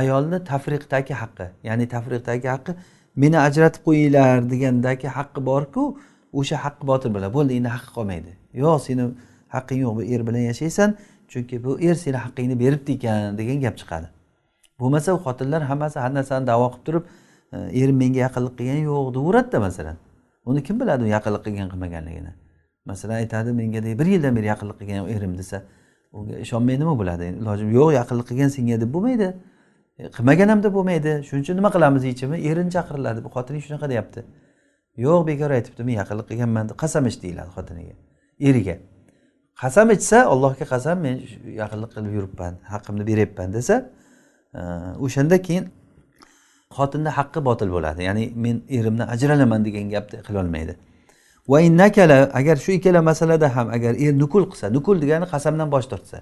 [0.00, 2.72] ayolni tafriqdagi haqqi ya'ni tafriqdagi haqqi
[3.22, 5.82] meni ajratib qo'yinglar degandagi haqqi borku
[6.38, 7.32] o'sha haqqi botil bo'ladi.
[7.38, 8.32] Bo'ldi endi haqqi qolmaydi.
[8.62, 9.04] Yo'q seni
[9.54, 10.90] haqqing yo'q bu er bilan yashaysan
[11.30, 14.06] chunki bu er seni haqqingni beribdi ekan degan gap chiqadi.
[14.80, 17.04] Bo'lmasa xotinlar hammasi har narsani davo qilib turib
[17.52, 19.96] erim menga yaqinlik qilgani yo'q deyaveradida masalan.
[20.46, 22.32] Uni kim biladi u yaqinlik qilgan qilmaganligini?
[22.90, 25.62] Masalan aytadi menga bir yildan beri yaqinlik qilgan erim desa
[26.12, 29.28] unga ishonmaydimi bo'ladi ilojim yo'q yaqinlik qilgan senga deb bo'lmaydi.
[29.98, 31.12] E, qilmagan ham deb bo'lmaydi.
[31.28, 34.20] Shuning uchun nima qilamiz yechimi erini chaqiriladi bu xotining shunaqa deyapti.
[35.06, 37.94] Yo'q bekor aytibdi men yaqinlik qilganman deb qasam ich deyiladi xotiniga
[38.48, 38.76] eriga.
[39.62, 41.14] Qasam ichsa allohga qasam men
[41.62, 43.76] yaqinlik qilib yuribman haqqimni beryapman desa
[45.04, 45.64] o'shanda keyin
[46.76, 48.02] xotinni haqqi botil bo'ladi.
[48.08, 50.74] Ya'ni men erimdan ajralaman degan gapni qilolmaydi.
[51.48, 55.86] Va innakala agar shu ikkala masalada ham agar er nukul qilsa nukul degani qasamdan bosh
[55.92, 56.18] tortsa.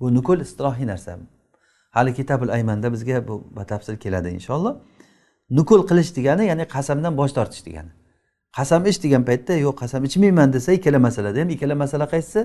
[0.00, 1.18] Bu nukul istirohiy narsa.
[1.96, 4.74] Hali kitabul aymanda bizga bu batafsil keladi inshaalloh.
[5.50, 7.92] Nukul qilish degani ya'ni qasamdan bosh tortish degani.
[8.56, 12.40] Qasam ich degan paytda yo'q qasam ichmayman desa ikkala masalada ham ikkala masala qaysisi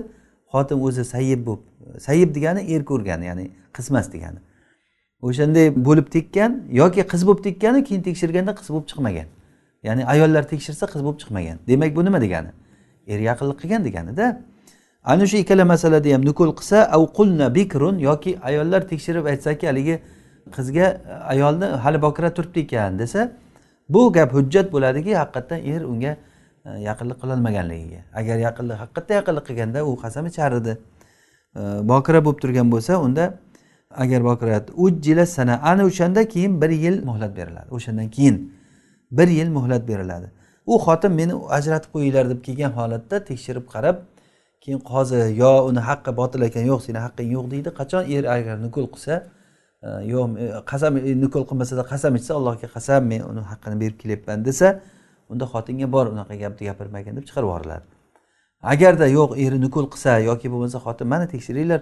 [0.52, 1.62] xotin o'zi sayib bo'lib
[2.06, 3.44] sayib degani er ko'rgani ya'ni
[3.76, 4.40] qismas degani.
[5.22, 9.28] O'shanday bo'lib tekkan yoki qiz bo'lib tekkani keyin tekshirganda qiz bo'lib chiqmagan.
[9.82, 11.58] Ya'ni ayollar tekshirsa qiz bo'lib chiqmagan.
[11.68, 12.50] Demak bu nima degani?
[13.06, 14.40] Er yaqinlik qilgan deganida
[15.06, 20.00] ana shu ikkala masalada ham nukul qilsa avqulna bikrun yoki ayollar tekshirib aytsaki haligi
[20.56, 23.30] qizga e, ayolni hali bokira turibdi ekan desa
[23.88, 26.16] bu gap hujjat bo'ladiki haqiqatdan er unga
[26.64, 28.00] e, yaqinlik qilolmaganligiga.
[28.14, 30.72] Agar yaqinlik haqiqatdan yaqinlik qilganda u qasam ichar edi
[31.56, 33.24] e, bokira bo'lib turgan bo'lsa unda
[34.02, 38.36] agar bokira ujjila sana ana o'shanda keyin bir yil muhlat beriladi o'shandan keyin
[39.10, 40.30] bir yil muhlat beriladi.
[40.66, 43.96] U xotin meni ajratib qo'yinglar deb kelgan holatda tekshirib qarab
[44.60, 47.68] keyin qozi yo uni haqqi botil ekan yo'q seni haqqing yo'q deydi.
[47.80, 49.14] Qachon er agar nukul qilsa
[49.86, 53.96] e, yo'q e, qasam e, nukul qilmasada qasam ichsa allohga qasam men uni haqqini berib
[54.02, 54.68] kelyapman desa
[55.32, 57.84] unda xotinga bor unaqa gapni gapirmagin deb chiqarib yuboriladi.
[58.72, 61.80] Agarda yo'q eri nukul qilsa yoki bo'lmasa xotin mana tekshiringlar.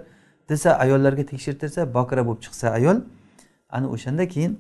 [0.49, 3.01] Desa ayollarga tekshirtirsa bokira bo'lib chiqsa ayol
[3.68, 4.59] ana o'shanda keyin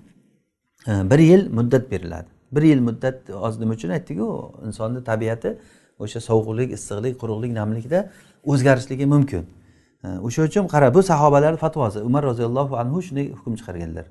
[0.88, 2.26] e, bir yil muddat beriladi.
[2.52, 5.58] Bir yil muddat oz nima uchun aytdikku insonni tabiati
[5.98, 8.10] o'sha sovuqlik issiqlik quruqlik namlikda
[8.44, 9.46] o'zgarishligi mumkin.
[10.04, 11.98] E, o'sha uchun qara bu sahobalarni fatvosi.
[11.98, 14.06] Umar roziyallohu anhu shunday hukm chiqarganlar.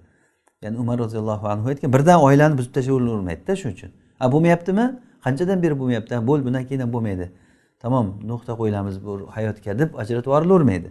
[0.61, 3.91] Ya'ni umar roziyallohu anhu aytgan birdan oilani buzib tashlayvermaydida shuning uchun.
[4.19, 4.86] A bo'lmayaptimi?
[5.26, 6.28] Qanchadan beri bo'lmayapti?
[6.28, 7.32] Bo'ldi bundan keyin ham bo'lmaydi.
[7.80, 10.89] Tamom nuqta qo'yilamiz bu hayotga deb ajratib yuborilavermaydi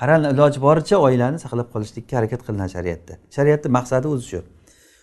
[0.00, 3.12] qarang iloji boricha oilani saqlab qolishlikka harakat qilinadi shariatda.
[3.36, 4.40] Shariatni maqsadi o'zi shu.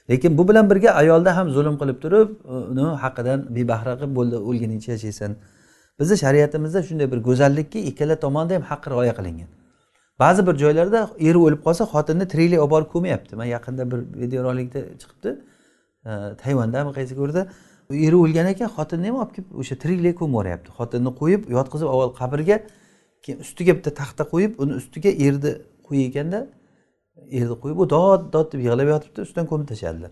[0.09, 2.29] Lekin bu bilan birga ayolda ham zulm qilib turib
[2.71, 5.31] uni haqidan bebahra qilib bo'ldi o'lguningcha yashaysan.
[5.99, 9.49] Bizni shariatimizda shunday bir go'zallikki ikkala tomonda ham haq rioya qilingan.
[10.23, 13.33] Ba'zi bir joylarda eri o'lib qolsa xotinni tiriklay olib borib ko'mayapti.
[13.39, 15.29] Man yaqinda bir videorolikda chiqibdi.
[16.43, 17.41] Tayvandami qaysi ko'rda.
[18.07, 20.69] Eri o'lgan ekan xotinni ham olib kelib o'sha tiriklay ko'mib yuboryapti.
[20.79, 22.57] Xotinni qo'yib yotqizib avval qabrga
[23.25, 25.51] keyin ustiga bitta taxta qo'yib uni ustiga erni
[25.87, 26.29] qo'ygan
[27.39, 30.11] erni qo'yib u dod dod deb yig'lab yotibdi ustidan ko'mib tashladilar.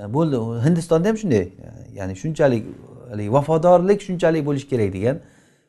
[0.00, 1.44] E, bo'ldi hindistonda ham shunday
[1.98, 2.64] ya'ni shunchalik
[3.10, 5.16] haligi vafodorlik shunchalik bo'lishi kerak degan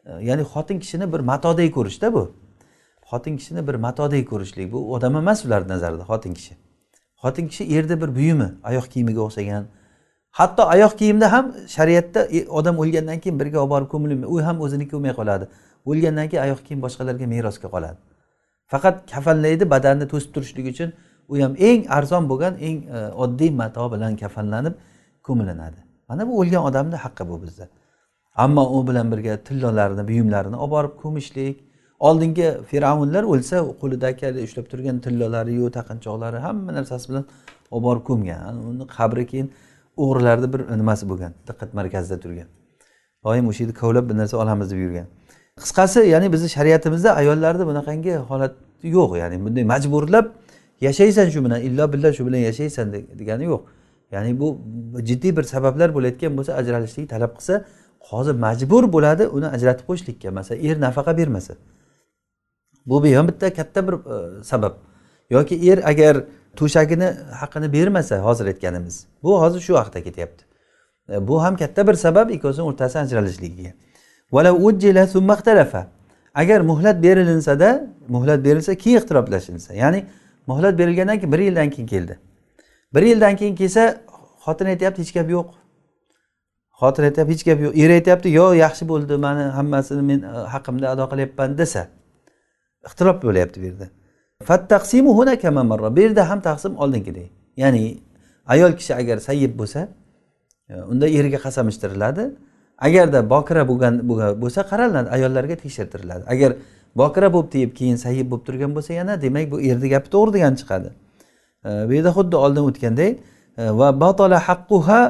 [0.05, 2.23] e, ya'ni xotin kishini bir matodek ko'rishda bu.
[3.09, 6.53] Xotin kishini bir matodek ko'rishlik bu odam emas ularni nazarida xotin kishi.
[7.23, 9.63] Xotin kishi erni bir buyumi oyoq kiyimiga o'xshagan
[10.31, 12.27] hatto oyoq kiyimda ham shariatda
[12.59, 15.45] odam o'lgandan keyin birga olib borib ko'milmaydi u ham o'ziniki bo'lmay qoladi.
[15.89, 17.97] O'lgandan keyin oyoq kiyim boshqalarga merosga qoladi.
[18.71, 20.89] Faqat kafanlaydi badanni to'sib turishlik uchun
[21.29, 24.75] u ham eng arzon bo'lgan eng e, oddiy mato bilan kafanlanib
[25.27, 25.79] ko'milinadi.
[26.09, 27.65] Mana bu o'lgan odamni haqqi bu bizda.
[28.43, 31.57] Ammo u bilan birga tillolarini buyumlarini olib borib ko'mishlik
[32.07, 37.25] oldingi fir'avnlar o'lsa qo'lidagi ushlab turgan tillalariyu taqinchoqlari hamma narsasi bilan
[37.71, 38.55] olib borib ko'mgan.
[38.71, 39.47] Uni qabri keyin
[40.03, 42.47] o'g'rilarni bir nimasi bo'lgan diqqat markazida turgan.
[43.25, 45.07] Doim o'sha yerda kovlab bir narsa olamiz deb yurgan.
[45.63, 48.53] Qisqasi ya'ni bizni shariatimizda ayollarni bunaqangi holat
[48.95, 50.25] yo'q ya'ni bunday majburlab
[50.87, 52.85] yashaysan shu bilan illo billa shu bilan yashaysan
[53.19, 53.61] degani yo'q.
[54.11, 54.47] Ya'ni bu
[55.09, 57.55] jiddiy bir sabablar bo'layotgan bo'lsa ajralishlikni talab qilsa
[58.09, 60.31] hozir majbur bo'ladi uni ajratib qo'yishlikka.
[60.37, 61.53] Masalan er nafaqa bermasa.
[62.85, 64.73] Bu ham bitta katta bir e, sabab.
[65.29, 66.23] Yoki er agar
[66.55, 69.05] to'shagini haqqini bermasa hozir aytganimiz.
[69.23, 70.45] Bu hozir shu haqida ketyapti.
[71.09, 73.71] E, bu ham katta bir sabab ikkovsini o'rtasi ajralishligiga.
[76.35, 80.05] Agar muhlat berilinsada muhlat berilsa keyin ixtiroblashinsa ya'ni
[80.47, 82.19] muhlat berilgandan keyin bir yildan keyin keldi.
[82.93, 84.01] Bir yildan keyin kelsa
[84.45, 85.47] xotin aytyapti hech gap yo'q.
[86.79, 87.73] Xotin aytyapti hech gap yo'q.
[87.83, 91.87] Er aytyapti yo'q yaxshi bo'ldi mani hammasini men e, haqqimda ado qilyapman desa
[92.87, 93.87] ixtilof bo'lyapti bu yerda.
[95.95, 97.99] Bu yerda ham taqsim oldingidek ya'ni
[98.47, 99.87] ayol kishi agar sayyib bo'lsa
[100.69, 102.23] e, unda eriga qasam ichtiriladi
[102.77, 103.93] agarda bokira bo'lgan
[104.41, 106.23] bo'lsa qaraladi ayollarga tekshirtiriladi.
[106.33, 106.51] Agar
[106.95, 110.53] bokira bo'lib deb keyin sayyib bo'lib turgan bo'lsa yana demak bu erni gapi to'g'ri degan
[110.59, 110.89] chiqadi.
[111.65, 113.11] E, bu yerda xuddi oldin o'tganday
[113.57, 115.01] e, va batola haqquha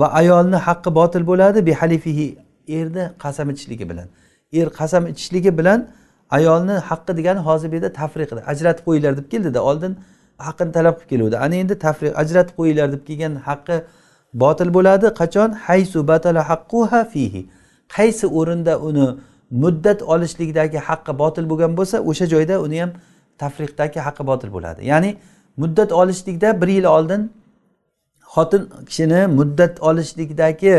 [0.00, 2.26] va ayolni haqqi botil bo'ladi bihalifihi
[2.78, 4.08] erni qasam ichishligi bilan.
[4.52, 5.80] Er qasam ichishligi bilan
[6.36, 9.92] ayolni haqqi degani hozir bu yerda tafriqda ajratib qo'yinglar deb keldida oldin
[10.46, 11.36] haqqini talab qilib keluvdi.
[11.44, 13.76] Ana endi tafriq ajratib qo'yinglar deb kelgan haqqi
[14.42, 15.06] botil bo'ladi.
[15.20, 15.50] Qachon?
[15.66, 17.42] Haysu batala haqquha fihi.
[17.96, 19.06] Qaysi o'rinda uni
[19.62, 22.90] muddat olishlikdagi haqqi botil bo'lgan bo'lsa o'sha joyda uni ham
[23.42, 24.80] tafriqdagi haqqi botil bo'ladi.
[24.92, 25.10] Ya'ni
[25.62, 27.20] muddat olishlikda bir yil oldin
[28.34, 30.74] xotin kishini muddat olishlikdagi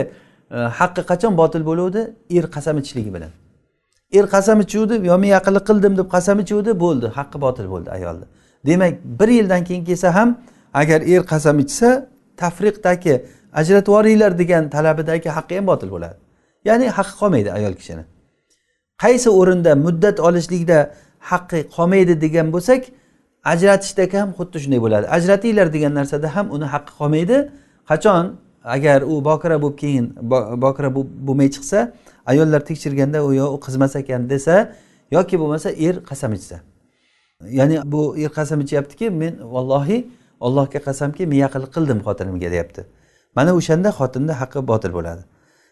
[0.55, 2.01] e, haqqi qachon botil bo'luvdi?
[2.37, 3.31] Er qasam ichishligi bilan.
[4.11, 7.07] Er qasam ichuvdi yo men yaqinlik qildim deb qasam ichuvdi bo'ldi.
[7.17, 8.25] Haqqi botil bo'ldi ayolni.
[8.65, 10.29] Demak bir yildan keyin kelsa ham
[10.73, 11.89] agar er qasam ichsa
[12.37, 13.15] tafriqdagi
[13.59, 16.17] ajratib yuboringlar degan talabidagi haqqi ham botil bo'ladi.
[16.67, 18.03] Ya'ni haqqi qolmaydi ayol kishini.
[19.03, 20.79] Qaysi o'rinda muddat olishlikda
[21.31, 22.81] haqqi qolmaydi degan bo'lsak
[23.53, 25.05] ajratishda ham xuddi shunday bo'ladi.
[25.17, 27.37] Ajratinglar degan narsada ham uni haqqi qolmaydi.
[27.91, 28.25] Qachon?
[28.75, 30.05] Agar u bokira bo'lib keyin
[30.63, 30.89] bokira
[31.27, 31.79] bo'lmay chiqsa
[32.25, 34.73] ayollar tekshirganda u yo u qizmas ekan desa
[35.11, 36.59] yoki bo'lmasa er qasam ichsa.
[37.49, 39.97] Ya'ni bu er qasam ichyaptiki men vallohi
[40.41, 42.81] allohga qasamki men yaqinlik qildim xotinimga deyapti.
[43.35, 45.23] Mana o'shanda xotinni haqqi botil bo'ladi.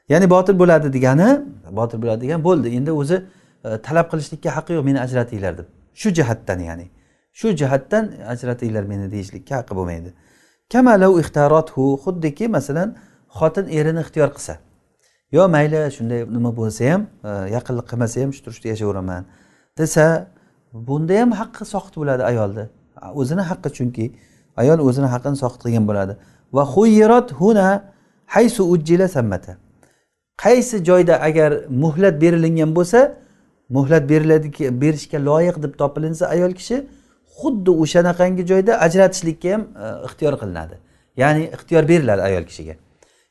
[0.10, 1.30] Ya'ni botil bo'ladi degani
[1.80, 2.68] botil bo'ladi degan bo'ldi.
[2.78, 3.18] Endi o'zi
[3.68, 5.68] e, talab qilishlikka haqqi yo'q meni ajratinglar deb.
[6.02, 6.88] Shu jihatdan ya'ni.
[7.39, 10.10] Shu jihatdan ajratinglar meni deyishlikka haqqi bo'lmaydi.
[10.74, 12.89] Kamalau ixtarothu xuddiki masalan
[13.38, 14.54] xotin erini ixtiyor qilsa.
[15.32, 19.23] Yo mayli shunday nima bo'lsa ham e, yaqinlik qilmasa ham shu turishda yashayveraman
[19.80, 20.05] desa
[20.88, 22.65] bunda ham haqqi soqit bo'ladi ayolni
[23.21, 24.05] o'zini haqqi chunki
[24.61, 26.13] ayol o'zini haqqini soqit qilgan bo'ladi.
[26.55, 27.67] Va huyirot huna
[28.36, 29.51] haysu ujjila sammata.
[30.43, 31.51] Qaysi joyda agar
[31.84, 32.99] muhlat berilingan bo'lsa
[33.75, 36.77] muhlat beriladiki berishga loyiq deb topilinsa ayol kishi
[37.39, 40.75] xuddi o'shanaqangi joyda ajratishlikka ham e, ixtiyor qilinadi.
[41.21, 42.75] Ya'ni ixtiyor beriladi ayol kishiga.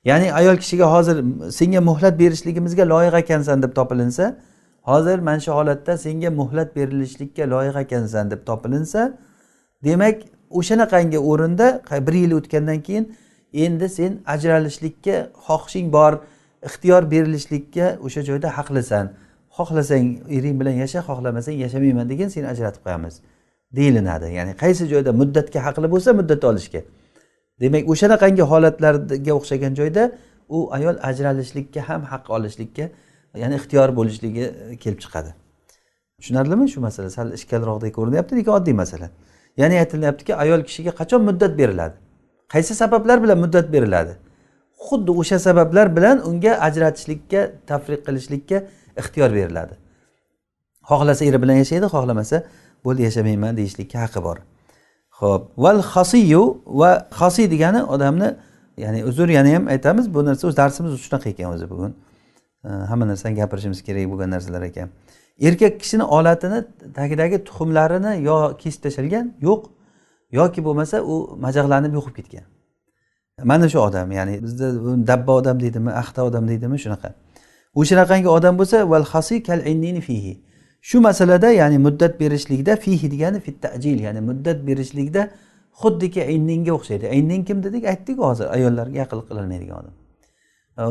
[0.04, 4.36] Ya'ni ayol kishiga hozir senga muhlat berishligimizga loyiq ekansan deb topilinsa
[4.82, 9.18] hozir mana shu holatda senga muhlat berilishlikka loyiq ekansan deb topilinsa
[9.84, 10.16] demak
[10.50, 11.66] o'shanaqangi o'rinda
[12.06, 13.04] bir yil o'tgandan keyin
[13.52, 16.12] endi sen ajralishlikka xohishing bor
[16.68, 19.06] ixtiyor berilishlikka o'sha joyda haqlisan.
[19.56, 23.14] Xohlasang ering bilan yasha xohlamasang yashamayman degan seni ajratib qo'yamiz
[23.76, 26.80] deyilinadi ya'ni qaysi joyda muddatga haqli bo'lsa muddat olishga.
[27.60, 30.12] Demak o'shanaqangi holatlarga o'xshagan joyda
[30.48, 32.84] u ayol ajralishlikka ham haq olishlikka
[33.42, 35.30] ya'ni ixtiyor bo'lishligi e, kelib chiqadi.
[36.18, 37.10] Tushunarlimi shu masala?
[37.10, 39.10] Sal ishkalroqdek ko'rinyapti lekin oddiy masala.
[39.56, 41.94] Ya'ni aytilyaptiki ayol kishiga qachon muddat beriladi?
[42.52, 44.12] Qaysi sabablar bilan muddat beriladi?
[44.86, 47.40] Xuddi o'sha sabablar bilan unga ajratishlikka
[47.70, 48.58] tafriq qilishlikka
[49.00, 49.74] ixtiyor beriladi.
[50.90, 52.36] Xohlasa eri bilan yashaydi xohlamasa
[52.84, 54.38] bo'ldi yashamayman deyishlikka haqqi bor.
[55.20, 56.42] Ho'p val xosiyu
[56.80, 56.90] va
[57.20, 58.28] xosiy degani odamni
[58.84, 61.92] ya'ni uzr yana ham aytamiz bu narsa o'zi darsimiz shunaqa ekan o'zi bugun.
[62.90, 64.88] Hamma narsani gapirishimiz kerak bo'lgan narsalar ekan.
[65.46, 66.58] Erkak kishini olatini
[66.98, 69.62] tagidagi tuxumlarini yo kesib tashlagan yo'q
[70.38, 71.14] yoki bo'lmasa u
[71.44, 72.46] majag'lanib yo'qib ketgan.
[73.50, 74.66] Mana shu odam ya'ni bizda
[75.10, 77.08] dabba odam deydimi axta odam deydimi shunaqa.
[77.80, 79.60] O'shanaqangi odam bo'lsa val hasi kal
[80.08, 80.34] fihi.
[80.80, 85.30] Shu masalada ya'ni muddat berishlikda fihi degani tajil ya'ni muddat berishlikda
[85.82, 87.06] xuddiki ayninga o'xshaydi.
[87.14, 87.84] Aynin kim dedik?
[87.92, 89.94] Aytdik hozir ayollarga aql qilolmaydigan odam.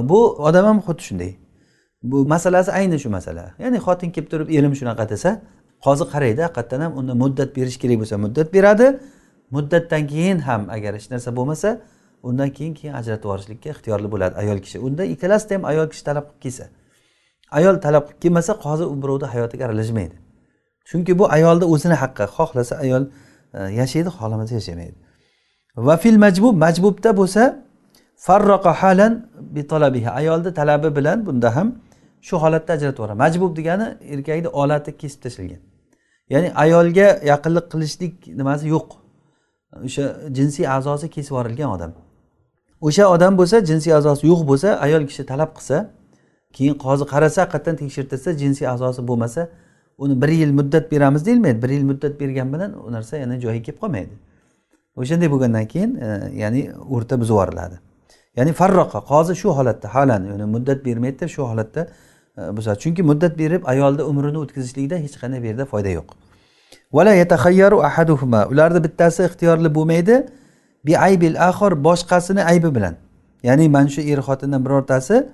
[0.09, 1.31] Bu odam ham xuddi shunday.
[2.03, 3.45] Bu masalasi ayni shu masala.
[3.63, 5.29] Ya'ni xotin kelib turib erim shunaqa desa
[5.85, 8.87] qozi qaraydi haqiqatdan ham unda muddat berish kerak bo'lsa muddat beradi.
[9.55, 11.69] Muddatdan keyin ham agar hech narsa bo'lmasa
[12.27, 14.77] undan keyin keyin ajratib yuborishlikka ixtiyorli bo'ladi ayol kishi.
[14.87, 16.65] Unda ikkalasida ham ayol kishi talab qilib kelsa.
[17.51, 20.15] Ayol talab qilib kelmasa qozi u birovni hayotiga aralashmaydi.
[20.89, 23.03] Chunki bu ayolni o'zini haqqi xohlasa ayol
[23.53, 24.97] e, yashaydi xohlamasa yashamaydi.
[25.87, 27.43] Va fil majbub majbubda bo'lsa
[28.25, 29.13] farroqa halan
[29.55, 31.67] bi talabiha ayolni talabi bilan bunda ham
[32.27, 35.61] shu holatda ajratib yuboradi majbub degani erkakni olati kesib tashlangan
[36.33, 38.87] ya'ni ayolga yaqinlik qilishlik nimasi yo'q.
[39.87, 40.05] O'sha
[40.37, 41.91] jinsiy a'zosi kesib yuborilgan odam.
[42.87, 45.77] O'sha odam bo'lsa jinsiy a'zosi yo'q bo'lsa ayol kishi talab qilsa
[46.53, 49.49] keyin qozi qarasa haqiqatdan tekshirtirsa jinsiy a'zosi bo'lmasa
[49.97, 51.61] uni bir yil muddat beramiz deyilmaydi.
[51.61, 54.13] Bir yil muddat bergan bilan u narsa yana joyiga kelib qolmaydi.
[54.95, 56.07] O'shanday bo'lgandan keyin e,
[56.41, 57.79] ya'ni o'rta buzib yuboriladi
[58.37, 61.87] ya'ni farroqa qozi shu holatda halan ya'ni muddat bermaydida shu holatda
[62.37, 62.79] e, buzadi.
[62.79, 66.09] Chunki muddat berib ayolni umrini o'tkazishlikda hech qanday bu yerda foyda yo'q.
[66.93, 68.47] Vala yatahayyaru ahaduhuma.
[68.51, 70.15] Ularni bittasi ixtiyorli bo'lmaydi.
[70.85, 72.95] Bi aybil axor boshqasini aybi bilan.
[73.43, 75.25] Ya'ni mana shu er xotindan birortasi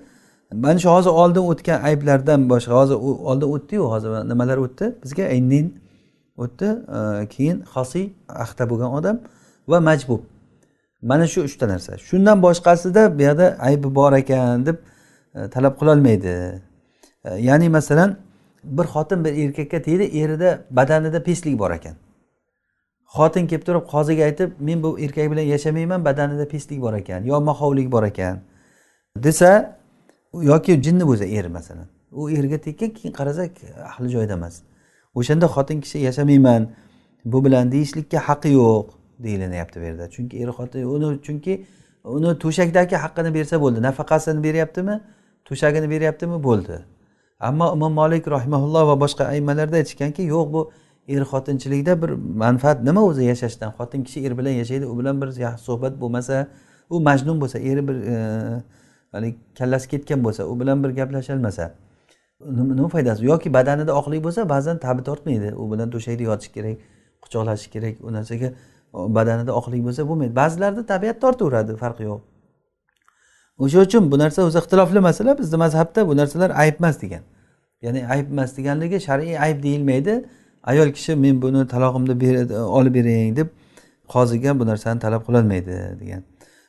[0.62, 2.94] mana shu hozir oldin o'tgan ayblardan boshqa hozir
[3.30, 4.94] oldin o'tdiyu hozir nimalar o'tdi?
[5.02, 5.66] Bizga aynin
[6.36, 9.16] o'tdi e, keyin xosiy axta bo'lgan odam
[9.68, 10.22] va majbub.
[11.02, 11.98] Mana shu uchta narsa.
[11.98, 14.76] Shundan boshqasida bu yoqda aybi bor ekan deb
[15.34, 16.34] e, talab qilolmaydi.
[17.24, 18.16] E, ya'ni masalan
[18.64, 21.96] bir xotin bir erkakka tegdi erida badanida peslik bor ekan.
[23.16, 27.40] Xotin kelib turib qoziga aytib men bu erkak bilan yashamayman badanida peslik bor ekan yo
[27.40, 28.38] mahovlik bor ekan
[29.16, 29.50] desa
[30.42, 31.86] yoki jinni bo'lsa er masalan.
[32.12, 33.48] U erga tekkan keyin qarasa
[33.90, 34.62] ahli joyida emas.
[35.14, 36.68] O'shanda xotin kishi yashamayman
[37.24, 38.86] bu bilan deyishlikka haqqi yo'q
[39.24, 40.10] deyilinyapti bu yerda.
[40.10, 41.66] Chunki er xotin uni chunki
[42.04, 43.82] uni to'shakdagi haqqini bersa bo'ldi.
[43.82, 45.00] Nafaqasini beryaptimi?
[45.44, 46.42] To'shagini beryaptimi?
[46.48, 46.76] Bo'ldi.
[47.40, 50.70] Ammo imom molik rahimaulloh va boshqa aymalarda aytishganki yo'q bu
[51.08, 52.10] er xotinchilikda bir
[52.44, 53.70] manfaat nima o'zi yashashdan?
[53.78, 56.46] Xotin kishi er bilan yashaydi u bilan bir yaxshi suhbat bo'lmasa
[56.90, 58.16] u majnun bo'lsa eri bir e,
[59.14, 61.66] haligi kallasi ketgan bo'lsa u bilan bir gaplasholmasa
[62.40, 63.24] nima foydasi?
[63.24, 65.54] Yoki badanida oqlik bo'lsa ba'zan tabi tortmaydi.
[65.54, 66.76] U bilan to'shakda yotish kerak
[67.22, 68.52] quchoqlashish kerak u narsaga
[68.92, 70.36] badanida oqlik bo'lsa bo'lmaydi.
[70.36, 72.20] Ba'zilarda tabiat tortaveradi farqi yo'q.
[73.58, 77.22] O'sha uchun bu narsa o'zi ixtilofli masala bizni mazhabda bu narsalar ayb emas degan.
[77.82, 80.14] Ya'ni ayb emas deganligi shar'iy ayb deyilmaydi.
[80.70, 82.14] Ayol kishi men buni talog'imni
[82.78, 83.48] olib bering deb
[84.14, 86.22] qoziga bu narsani talab qilolmaydi degan.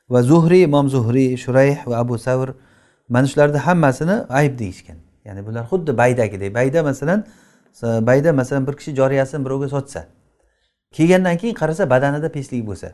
[0.10, 2.54] Va zuhriy imom zuhriy shurayh va abu savr
[3.10, 4.98] mana shularni hammasini ayb deyishgan.
[5.26, 6.54] Ya'ni bular xuddi baydagidek.
[6.56, 7.26] Bayda masalan
[7.82, 10.08] bayda masalan bir kishi joriyasini birovga sotsa
[10.92, 12.90] kelgandan keyin qarasa badanida peslik bo'lsa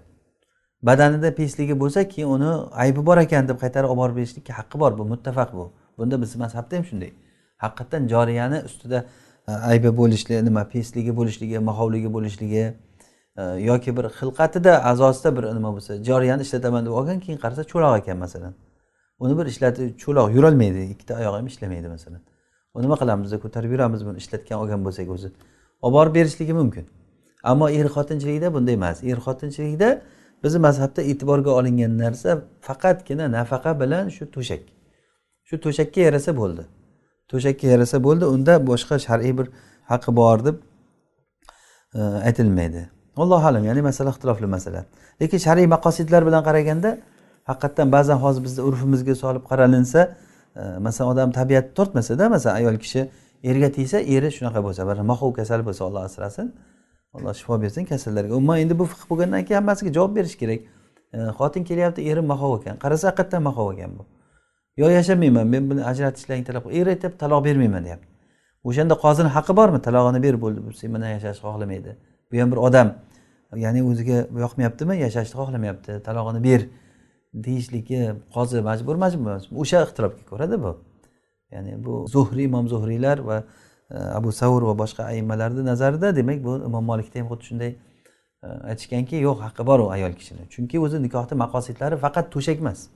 [0.84, 2.51] badanida pesligi bo'lsa keyin uni
[2.84, 5.74] aybi bor ekan deb qaytarib olib borib berishlikka haqqi bor bu muttafaq bu.
[5.97, 7.12] Bunda bizni mazhabda ham shunday.
[7.57, 9.05] Haqiqatdan joriyani ustida
[9.47, 12.64] aybi bo'lishligi nima pesligi bo'lishligi mahovligi bo'lishligi
[13.38, 18.18] yoki bir xilqatida a'zosida bir nima bo'lsa joriyani ishlataman deb olgan keyin qarasa cho'loq ekan
[18.18, 18.54] masalan.
[19.20, 22.22] Uni bir ishlatib cho'loq yurolmaydi ikkita oyog'i ham ishlamaydi masalan.
[22.74, 23.32] U nima qilamiz?
[23.44, 25.30] Ko'tarib yuramiz buni ishlatgan olgan bo'lsak o'zi.
[25.82, 26.86] Olib borib berishligi mumkin.
[27.44, 29.04] Ammo er xotinchilikda bunday emas.
[29.04, 29.90] Er xotinchilikda
[30.44, 32.30] bizni mazhabda e'tiborga olingan narsa
[32.68, 34.64] faqatgina nafaqa bilan shu to'shak.
[35.48, 36.64] Shu to'shakka yarasa bo'ldi.
[37.32, 39.48] To'shakka yarasa bo'ldi unda boshqa shar'iy bir
[39.92, 40.58] haqqi bor deb
[41.96, 42.82] e, aytilmaydi.
[43.18, 44.86] Allohu alam ya'ni masala ixtilofli masala.
[45.22, 46.97] Lekin shar'iy maqosidlar bilan qaraganda
[47.49, 50.01] haqiqatdan ba'zan hozir bizni urfimizga solib qaralinsa
[50.55, 53.09] e, masalan odam tabiati tortmasada masalan ayol kishi
[53.43, 56.47] erga tegsa eri shunaqa bo'lsa bir moxov kasali bo'lsa olloh asrasin.
[57.14, 58.34] Alloh shifo bersin kasallarga.
[58.36, 60.59] Umuman endi bu fiq bo'lgandan keyin hammasiga javob berish kerak.
[61.14, 62.76] E, xotin kelyapti erim mahov ekan.
[62.84, 64.03] Qarasa haqiqatdan mahov ekan bu.
[64.78, 68.07] Yo yashamayman men buni ajratishlaringni talab er aytyapti taloq bermayman deyapti.
[68.64, 69.80] O'shanda qozini haqqi bormi?
[69.88, 71.91] Talog'ini ber bo'ldi sen bilan yashashni xohlamaydi.
[72.32, 72.94] Bu ham bir odam.
[73.56, 76.62] Ya'ni o'ziga yoqmayaptimi yashashni xohlamayapti talog'ini ber
[77.34, 79.32] deyishlikka qozi majbur majbur
[79.64, 80.72] o'sha ixtirobga ko'rada bu.
[81.52, 83.44] Ya'ni bu zuhriy imom zuhriylar va
[83.92, 87.72] e, abu savr va boshqa ayimmalarni nazarida demak bu imom molikda ham xuddi shunday
[88.44, 90.48] e, aytishganki yo'q haqqi bor u ayol kishini.
[90.54, 92.88] Chunki o'zi nikohni maqosidlari faqat to'shak emas.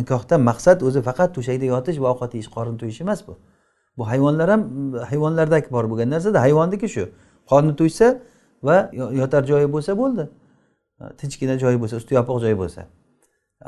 [0.00, 3.34] Nikohdan maqsad o'zi faqat to'shakda yotish va ovqat yeyish qorin to'yish emas bu.
[3.98, 4.62] Bu hayvonlar ham
[5.10, 7.04] hayvonlardagi bor bo'lgan narsada hayvonniki shu.
[7.52, 8.08] Qorni to'ysa
[8.68, 8.76] va
[9.20, 10.24] yotar joyi bo'lsa bo'ldi.
[11.20, 12.82] Tinchgina joyi bo'lsa usti yopiq joyi bo'lsa.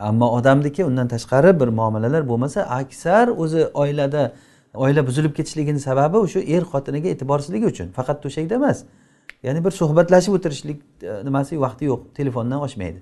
[0.09, 4.33] Ammo odamniki undan tashqari bir muomalalar bo'lmasa aksar o'zi oilada
[4.75, 8.85] oila buzilib ketishligini sababi o'sha er xotiniga e'tiborsizligi uchun faqat to'shakda emas.
[9.47, 13.01] Ya'ni bir suhbatlashib o'tirishlik e, nimasi vaqti yo'q telefondan oshmaydi.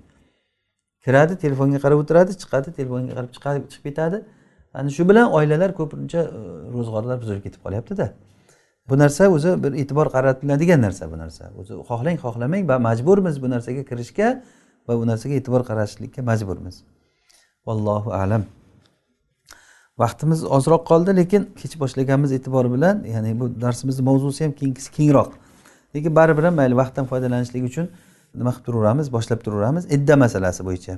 [1.04, 3.28] Kiradi telefonga qarab o'tiradi chiqadi telefonga qarab
[3.72, 4.22] chiqib ketadi.
[4.74, 6.40] Ana shu bilan oilalar ko'pincha e,
[6.74, 8.06] ro'zg'orlar buzilib ketib qolyaptida.
[8.88, 11.50] Bu narsa o'zi bir e'tibor qaratiladigan narsa bu narsa.
[11.60, 14.28] O'zi xohlang xohlamang va majburmiz bu narsaga kirishga
[14.88, 16.82] va bu narsaga e'tibor qaratishlikka majburmiz.
[17.66, 18.44] Vallohu alam.
[20.02, 25.30] Vaqtimiz ozroq qoldi lekin kech boshlaganmiz e'tibor bilan ya'ni bu darsimizni mavzusi ham keyingisi kengroq.
[25.94, 27.86] Lekin baribir ham mayli vaqtdan foydalanishlik uchun
[28.34, 29.84] nima qilib turaveramiz boshlab turaveramiz.
[29.96, 30.94] Idda masalasi bo'yicha.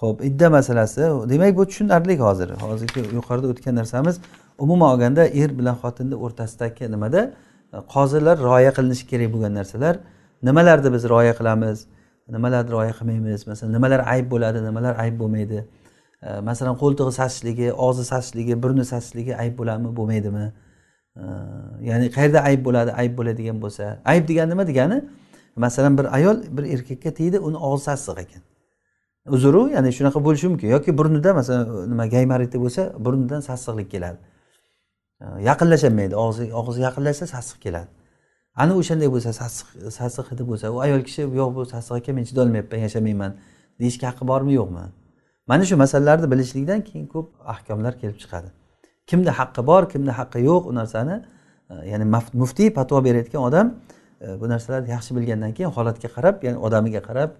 [0.00, 1.00] Ho'p idda masalasi.
[1.30, 2.50] Demak bu tushunarli hozir.
[2.64, 4.20] Hozirgi yuqorida o'tgan narsamiz
[4.58, 7.20] umuman olganda er bilan xotinni o'rtasidagi nimada?
[7.94, 9.94] Qozilar rioya qilinishi kerak bo'lgan narsalar.
[10.48, 11.78] Nimalarni biz rioya qilamiz?
[12.36, 13.40] Nimalarni rioya qilmaymiz?
[13.50, 15.60] Masalan nimalar ayb bo'ladi nimalar ayb bo'lmaydi?
[16.48, 20.46] Masalan qo'ltig'i sasishligi og'zi sasishligi burni sasishligi ayb bo'ladimi bo'lmaydimi?
[21.88, 23.84] Ya'ni qayerda ayb bo'ladi ayb bo'ladigan bo'lsa.
[24.12, 24.98] Ayb degani nima degani?
[25.56, 28.42] Masalan bir ayol bir erkakka tegdi uni og'zi sassiq ekan.
[29.26, 30.68] Uzru ya'ni shunaqa bo'lishi mumkin.
[30.68, 34.18] Yoki burnida masalan nima gaymariti bo'lsa burnidan sassiqlik keladi.
[35.48, 37.88] Yaqinlasholmaydi og'zi og'zi yaqinlashsa sassiq keladi.
[38.56, 39.66] Ana o'shanday bo'lsa sassiq
[39.98, 43.32] sassiq hidi bo'lsa u ayol kishi yo'q bu sassiq ekan men chidolmayapman yashamayman
[43.80, 44.84] deyishga haqqi bormi yo'qmi?
[45.50, 48.48] Mana shu masalalarni bilishlikdan keyin ko'p ahkomlar kelib chiqadi.
[49.06, 51.16] Kimda haqqi bor kimda haqqi yo'q u narsani
[51.92, 52.04] ya'ni
[52.42, 53.66] muftiy fatvo berayotgan odam
[54.40, 57.30] bu narsalarni yaxshi bilgandan keyin holatga qarab ya'ni odamiga qarab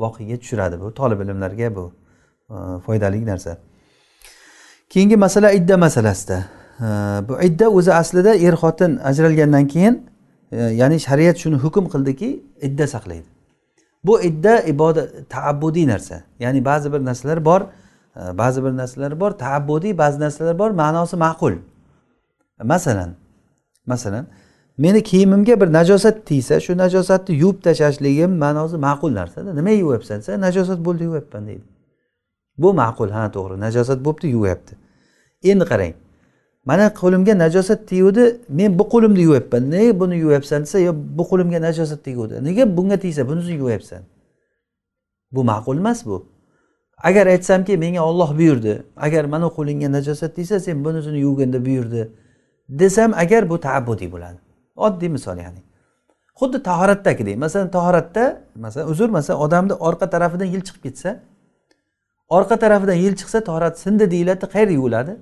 [0.00, 1.92] voqega tushiradi bu tolib ilmlarga bu
[2.50, 2.54] e,
[2.86, 3.56] foydali narsa.
[4.88, 6.38] Keyingi masala idda masalasida.
[6.80, 6.84] E,
[7.28, 9.94] bu idda o'zi aslida er xotin ajralgandan keyin
[10.52, 12.30] e, ya'ni shariat shuni hukm qildiki
[12.62, 13.28] idda saqlaydi.
[14.04, 16.22] Bu idda ibodat taabbudiy narsa.
[16.38, 17.60] Ya'ni ba'zi bir narsalar bor
[18.16, 21.54] ba'zi bir narsalar bor taabbudiy ba'zi narsalar bor ma'nosi ma'qul.
[22.62, 23.10] Masalan
[23.86, 24.26] masalan
[24.82, 29.50] meni kiyimimga bir najosat tiysa shu najosatni yuvib tashlashligim ma'nosi ma'qul narsada.
[29.58, 31.66] Nima yuvyapsan desa najosat bo'ldi yuvyapman deydi.
[32.62, 34.74] Bu ma'qul ha to'g'ri najosat bo'libdi yuvyapti
[35.50, 35.94] endi qarang
[36.68, 38.24] mana qo'limga najosat teguvdi
[38.58, 42.96] men bu qo'limni yuvyapman nega buni yuvyapsan desa yo bu qo'limga najosat teguvdi nega bunga
[43.04, 44.02] tegsa bunisini yuvyapsan
[45.34, 46.16] bu ma'qul emas bu.
[47.08, 52.02] Agar aytsamki menga olloh buyurdi agar mana qo'lingga najosat tegsa sen bunisini yuvganda buyurdi
[52.68, 54.38] desam agar bu taabbudiy bo'ladi.
[54.76, 55.62] Oddiy misol ya'ni.
[56.40, 61.10] Xuddi tahoratdagidek masalan tahoratda masalan uzr masalan odamni orqa tarafidan yil chiqib ketsa
[62.36, 65.16] orqa tarafidan yil chiqsa tahorat sindi deyiladi qayerda yuviladi.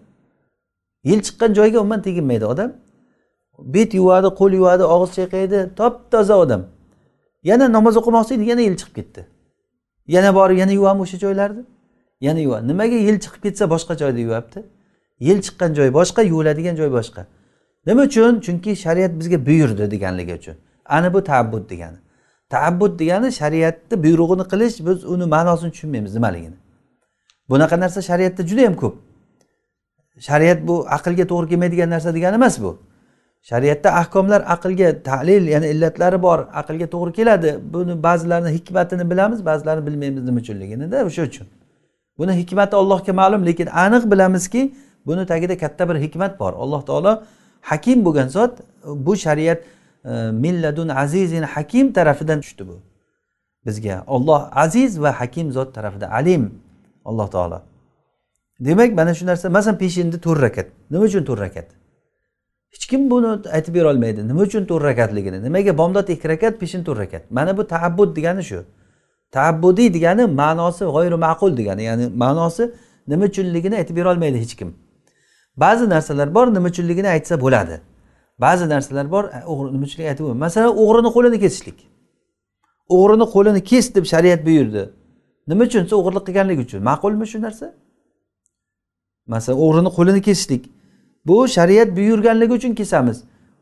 [1.04, 2.70] Yil chiqqan joyga umuman teginmaydi odam.
[3.58, 6.62] Bet yuvadi qo'l yuvadi og'iz chayqaydi top toza odam.
[7.42, 9.26] Yana namoz o'qimoqchi edi yana yil chiqib ketdi.
[10.14, 11.62] Yana borib yana yuvami o'sha joylarni.
[12.20, 14.60] Yana yuvadi nimaga yil chiqib ketsa boshqa joyda yuvyapti
[15.20, 17.26] yil chiqqan joy boshqa yuviladigan joy boshqa.
[17.88, 18.40] Nima uchun?
[18.46, 20.56] Chunki shariat bizga buyurdi deganligi uchun.
[20.96, 21.98] Ana bu taabbud degani.
[22.54, 26.58] Taabbud degani shariatni buyrug'ini qilish biz uni ma'nosini tushunmaymiz nimaligini.
[27.50, 28.94] Bunaqa narsa shariatda juda yam ko'p.
[30.28, 32.70] Shariat bu aqlga to'g'ri kelmaydigan narsa degani emas bu.
[33.50, 37.50] Shariatda ahkomlar aqlga tahlil ya'ni illatlari bor aqlga to'g'ri keladi.
[37.74, 41.46] Buni ba'zilarini hikmatini bilamiz ba'zilarini bilmaymiz nima uchunliginida o'sha uchun.
[42.18, 44.62] Buni hikmati allohga ma'lum lekin aniq bilamizki
[45.06, 46.52] buni tagida katta bir hikmat bor.
[46.52, 47.12] Alloh taolo
[47.70, 48.52] hakim bo'lgan zot
[49.06, 49.60] bu shariat
[50.04, 50.10] e,
[50.44, 52.76] milladun azizin hakim tarafidan tushdi bu.
[53.66, 56.42] Bizga olloh aziz va hakim zot tarafida alim
[57.04, 57.62] alloh taolo.
[58.60, 60.66] Demak mana shu narsa masalan peshinda to'rt rakat.
[60.90, 61.68] Nima uchun to'rt rakat?
[62.72, 64.20] Hech kim buni aytib bera olmaydi.
[64.28, 65.38] Nima uchun to'rt rakatligini?
[65.46, 67.22] Nimaga bomdod ikki rakat peshin to'rt rakat?
[67.30, 68.60] Mana bu taabbud degani shu.
[69.36, 72.64] Taabbudiy degani ma'nosi g'oyri ma'qul degani ya'ni ma'nosi
[73.08, 74.68] nima uchunligini aytib bera olmaydi hech kim.
[75.62, 77.76] Ba'zi narsalar bor nima uchunligini aytsa bo'ladi.
[78.44, 81.78] Ba'zi narsalar bor e, o'g'ri nima uchunligini aytib masalan o'g'rini qo'lini kesishlik.
[82.96, 84.82] O'g'rini qo'lini kes deb shariat buyurdi.
[85.50, 86.80] Nima uchun desa o'g'irlik qilganligi uchun.
[86.90, 87.66] Ma'qulmi shu narsa?
[89.32, 90.62] Masalan o'g'rini qo'lini kesishlik.
[91.26, 93.18] Bu shariat buyurganligi uchun kesamiz.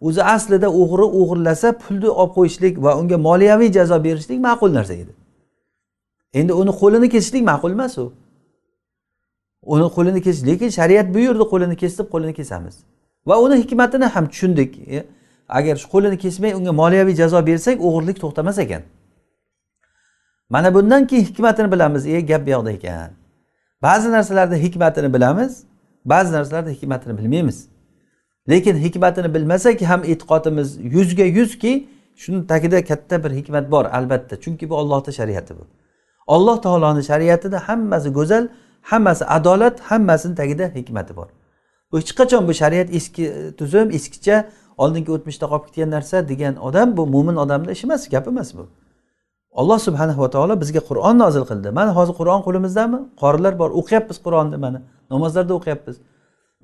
[0.07, 5.13] O'zi aslida o'g'ri o'g'irlasa pulni olib qo'yishlik va unga moliyaviy jazo berishlik ma'qul narsa edi.
[6.39, 8.07] Endi uni qo'lini kesishlik ma'qul emas u.
[9.67, 12.75] uni qo'lini kesish lekin shariat buyurdi qo'lini kes deb qo'lini kesamiz.
[13.27, 15.05] Va uni hikmatini ham tushundik e.
[15.49, 18.83] agar shu qo'lini kesmay unga moliyaviy jazo bersak o'g'irlik to'xtamas ekan.
[20.51, 23.11] Mana bundan keyin hikmatini bilamiz e gap bu yoqda ekan.
[23.83, 25.53] Ba'zi narsalarda hikmatini bilamiz
[26.05, 27.69] ba'zi narsalarda hikmatini bilmaymiz.
[28.51, 34.41] Lekin hikmatini bilmasak ham e'tiqodimiz yuzga yuzki shuni tagida katta bir hikmat bor albatta.
[34.41, 35.65] Chunki bu ollohni shariati bu.
[36.27, 38.49] Alloh taoloni shariatida hammasi go'zal
[38.91, 41.29] hammasi adolat hammasini tagida hikmati bor.
[41.91, 43.25] Bu hech qachon bu shariat eski
[43.59, 44.37] tuzum eskicha
[44.83, 48.65] oldingi o'tmishda qolib ketgan narsa degan odam bu mo'min odamni ishi emas gap emas bu.
[49.61, 51.69] Alloh subhanahu va taolo bizga qur'on nozil qildi.
[51.79, 54.79] Mana hozir qur'on qo'limizdami qorilar bor o'qiyapmiz qur'onni mana
[55.13, 55.97] namozlarda o'qiyapmiz.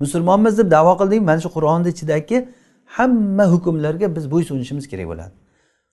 [0.03, 2.37] Musulmonmiz deb davo qildik mana shu qur'onni ichidagi
[2.97, 5.33] hamma hukmlarga biz bo'ysunishimiz kerak bo'ladi.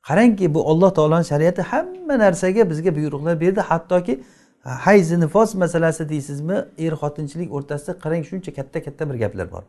[0.08, 4.14] Qarangki bu alloh taoloni shariati hamma narsaga bizga buyruqlar berdi hattoki
[4.64, 6.64] hayzi nifos masalasi deysizmi?
[6.78, 9.62] Er xotinchilik o'rtasida qarang shuncha katta katta bir gaplar bor.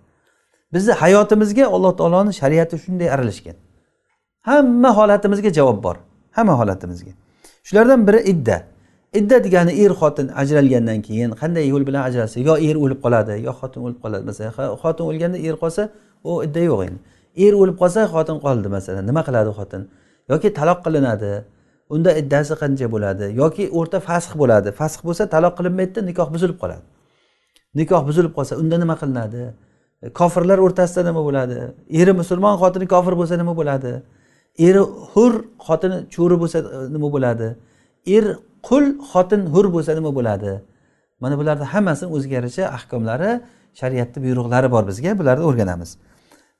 [0.73, 3.55] Bizni hayotimizga alloh taoloni shariati shunday aralashgan.
[4.41, 5.95] Hamma holatimizga javob bor.
[6.31, 7.11] Hamma holatimizga.
[7.63, 8.57] Shulardan biri idda.
[9.19, 13.51] Idda degani er xotin ajralgandan keyin qanday yo'l bilan ajralsa yo er o'lib qoladi yo
[13.59, 14.23] xotin o'lib qoladi.
[14.29, 15.83] Masalan xotin o'lganda er qolsa
[16.23, 16.99] u idda yo'q endi.
[17.45, 19.03] Er o'lib qolsa xotin qoldi masalan.
[19.09, 19.81] Nima qiladi xotin?
[20.31, 21.31] Yoki taloq qilinadi
[21.95, 23.25] unda iddasi qancha bo'ladi?
[23.41, 24.69] Yoki o'rta fasx bo'ladi?
[24.79, 26.85] Fasx bo'lsa taloq qilinmaydida nikoh buzilib qoladi.
[27.79, 29.43] Nikoh buzilib qolsa unda nima qilinadi?
[30.19, 31.57] Kofirlar o'rtasida nima bo'ladi?
[32.01, 33.91] Eri musulmon xotini kofir bo'lsa nima bo'ladi?
[34.67, 34.81] Eri
[35.13, 35.33] hur
[35.67, 37.47] xotini cho'ri bo'lsa e, nima bo'ladi?
[38.15, 38.25] Er
[38.67, 40.53] qul xotin hur bo'lsa nima bo'ladi?
[41.21, 43.31] Mana bularni hammasini o'ziga yarasha ahkomlari
[43.79, 45.89] shariatni buyruqlari bor bizga bularni o'rganamiz.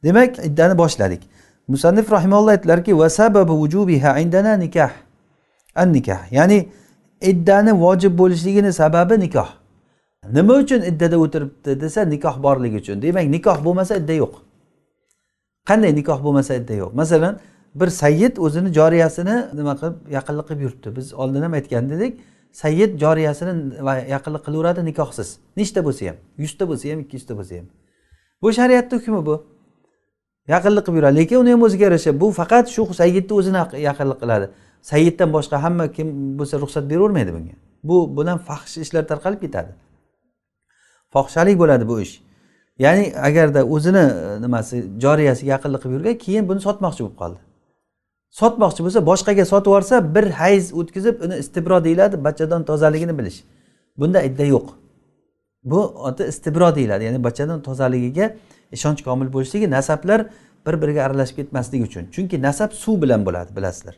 [0.04, 1.22] Demak iddani boshladik.
[1.68, 4.92] Musannif rahimalloh aytdilarki va sababu vujubiha indana nikah.
[5.76, 6.70] An nikoh ya'ni
[7.22, 9.50] iddani vojib bo'lishligini sababi nikoh.
[10.34, 13.02] Nima uchun iddada o'tiribdi desa nikoh borligi uchun.
[13.02, 14.34] Demak nikoh bo'lmasa idda yo'q.
[15.70, 16.92] Qanday nikoh bo'lmasa idda yo'q?
[16.94, 17.40] Masalan
[17.76, 20.96] bir sayyid o'zini joriyasini nima qilib yaqinlik qilib yuribdi.
[20.96, 22.20] Biz oldin ham aytgan edik
[22.52, 23.54] sayyid joriyasini
[24.16, 25.38] yaqinlik qilaveradi nikohsiz.
[25.58, 26.18] Nechta bo'lsa ham?
[26.38, 27.68] Yuzta bo'lsa ham ikki yuzta bo'lsa ham.
[28.42, 29.36] Bu shariatni hukmi bu.
[30.54, 31.16] Yaqinlik qilib yuradi.
[31.20, 34.45] Lekin uni ham o'ziga yarasha bu faqat shu sayyidni o'zini yaqinlik qiladi.
[34.91, 36.08] Sayyiddan boshqa hamma kim
[36.39, 37.56] bo'lsa ruxsat beravermaydi bunga.
[37.89, 39.72] Bu bilan fahsh ishlar tarqalib ketadi.
[41.14, 42.14] Fohishalik bo'ladi bu ish.
[42.80, 47.39] Ya'ni agarda o'zini e, nimasi joriyasiga yaqinlik qilib yurgan keyin buni sotmoqchi bo'lib qoldi.
[48.39, 53.39] Sotmoqchi bo'lsa boshqaga sotib yuborsa bir hayz o'tkazib uni istibro deyiladi bachadon tozaligini bilish.
[53.99, 54.68] Bunda idda yo'q.
[55.64, 58.26] Bu oti istibro deyiladi ya'ni bachadon tozaligiga
[58.72, 60.26] ishonch komil bo'lishligi nasablar
[60.66, 62.04] bir biriga aralashib ketmasligi uchun.
[62.16, 63.96] Chunki nasab suv bilan bo'ladi bilasizlar.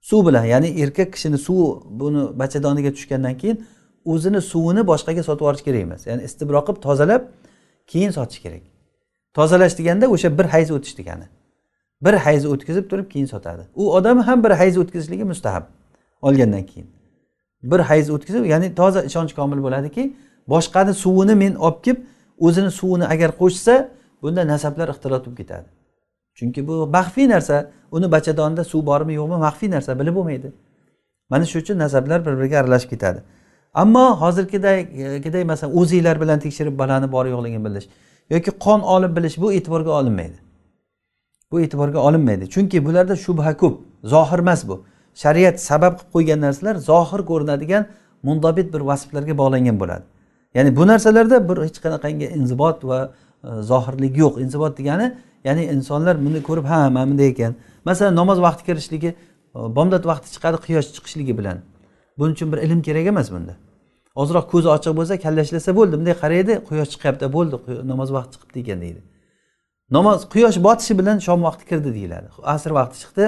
[0.00, 1.66] Suv bilan ya'ni erkak kishini suvi
[2.00, 3.58] buni bachadoniga tushgandan keyin
[4.04, 6.06] o'zini suvini boshqaga sotib yuborish kerak emas.
[6.06, 7.22] Ya'ni istibro qilib tozalab
[7.86, 8.62] keyin sotish kerak.
[9.34, 11.26] Tozalash deganda o'sha bir hayz o'tish degani.
[12.04, 13.62] Bir hayz o'tkazib turib keyin sotadi.
[13.74, 15.62] U odam ham bir hayz o'tkazishligi mustahab
[16.22, 16.88] olgandan keyin.
[17.62, 20.16] Bir hayz o'tkazib ya'ni toza ishonch komil bo'ladiki
[20.48, 22.00] boshqani suvini men olib kelib
[22.46, 23.74] o'zini suvini agar qo'shsa
[24.22, 25.68] bunda nasablar ixtilot bo'lib ketadi.
[26.38, 27.56] Chunki bu maxfiy narsa
[27.96, 30.48] uni bachadonida suv bormi yo'qmi maxfiy narsa bilib bo'lmaydi.
[31.30, 33.20] Mana shu uchun nasablar bir biriga aralashib ketadi.
[33.82, 37.86] Ammo hozirgidek masalan o'zinglar bilan tekshirib bolani bor yo'qligini bilish
[38.30, 40.38] yoki qon olib bilish bu e'tiborga olinmaydi.
[41.50, 42.44] Bu e'tiborga olinmaydi.
[42.54, 43.74] Chunki bularda shubha ko'p
[44.04, 44.84] zohir emas bu.
[45.22, 47.86] Shariat sabab qilib qo'ygan narsalar zohir ko'rinadigan
[48.22, 50.04] mundobit bir vasflarga bog'langan bo'ladi.
[50.54, 52.98] Ya'ni bu narsalarda bir hech qanaqangi inzibot va
[53.44, 54.40] e, zohirlik yo'q.
[54.44, 55.06] Inzibot degani
[55.44, 57.54] ya'ni insonlar buni ko'rib ha mana bunday ekan.
[57.84, 59.14] Masalan namoz vaqti kirishligi e,
[59.76, 61.58] bomdod vaqti chiqadi quyosh chiqishligi bilan.
[62.18, 63.54] Buning uchun bir ilm kerak emas bunda.
[64.14, 67.56] Ozroq ko'zi ochiq bo'lsa kallashlasa bo'ldi bunday qaraydi quyosh chiqyapti bo'ldi
[67.92, 69.00] namoz vaqti chiqibdi ekan deydi.
[69.96, 72.28] Namoz quyosh botishi bilan shom vaqti kirdi deyiladi.
[72.54, 73.24] Asr vaqti chiqdi.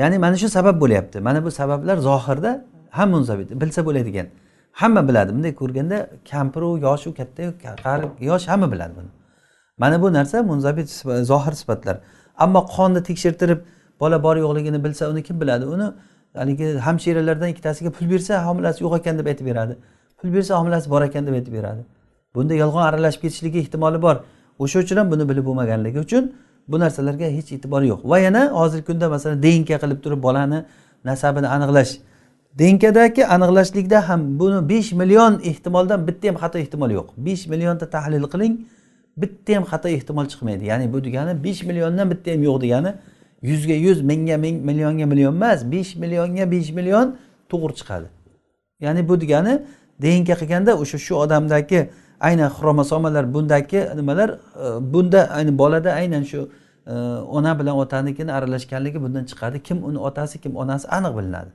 [0.00, 1.20] Ya'ni mana shu sabab bo'lyapti.
[1.20, 2.50] Mana bu sabablar zohirda
[2.90, 3.18] hamma
[3.62, 4.26] bilsa bo'ladigan.
[4.80, 5.96] Hamma biladi bunday ko'rganda
[6.30, 7.50] kampiru yoshu kattayu
[7.84, 9.10] qari yosh hamma biladi buni.
[9.78, 10.88] Mana bu narsa munzabit
[11.30, 11.96] zohir sifatlar.
[12.38, 13.60] Ammo qonni tekshirtirib
[14.00, 15.64] bola bor yo'qligini bilsa uni kim biladi?
[15.74, 15.86] Uni
[16.40, 19.74] haligi hamshiralardan ikkitasiga pul bersa homilasi yo'q ekan deb aytib beradi.
[20.18, 21.82] Pul bersa homilasi bor ekan deb aytib beradi.
[22.34, 24.16] Bunda yolg'on aralashib ketishligi ehtimoli bor.
[24.62, 26.32] O'sha uchun ham buni bilib bo'lmaganligi uchun
[26.70, 28.00] bu narsalarga hech e'tibor yo'q.
[28.10, 30.58] Va yana hozirgi kunda masalan dnk qilib turib bolani
[31.04, 31.92] nasabini aniqlash.
[32.58, 37.08] Dnkdagi aniqlashlikda ham buni besh million ehtimoldan bitta ham xato ehtimol yo'q.
[37.16, 38.54] Besh millionta tahlil qiling
[39.16, 40.64] bitta ham xato ehtimol chiqmaydi.
[40.64, 42.94] Ya'ni bu degani besh milliondan bitta ham yo'q degani
[43.42, 47.06] yuzga yuz mingga ming millionga million emas besh millionga besh million
[47.50, 48.06] to'g'ri chiqadi.
[48.80, 49.54] Ya'ni bu degani
[50.02, 51.80] dnk qilganda o'sha shu odamdagi
[52.20, 56.40] aynan xromosomalar bundagi nimalar e, bunda ayni bolada aynan shu
[56.86, 56.94] e,
[57.36, 59.62] ona bilan otanikini aralashganligi bundan chiqadi.
[59.62, 61.50] Kim uni otasi kim onasi aniq bilinadi.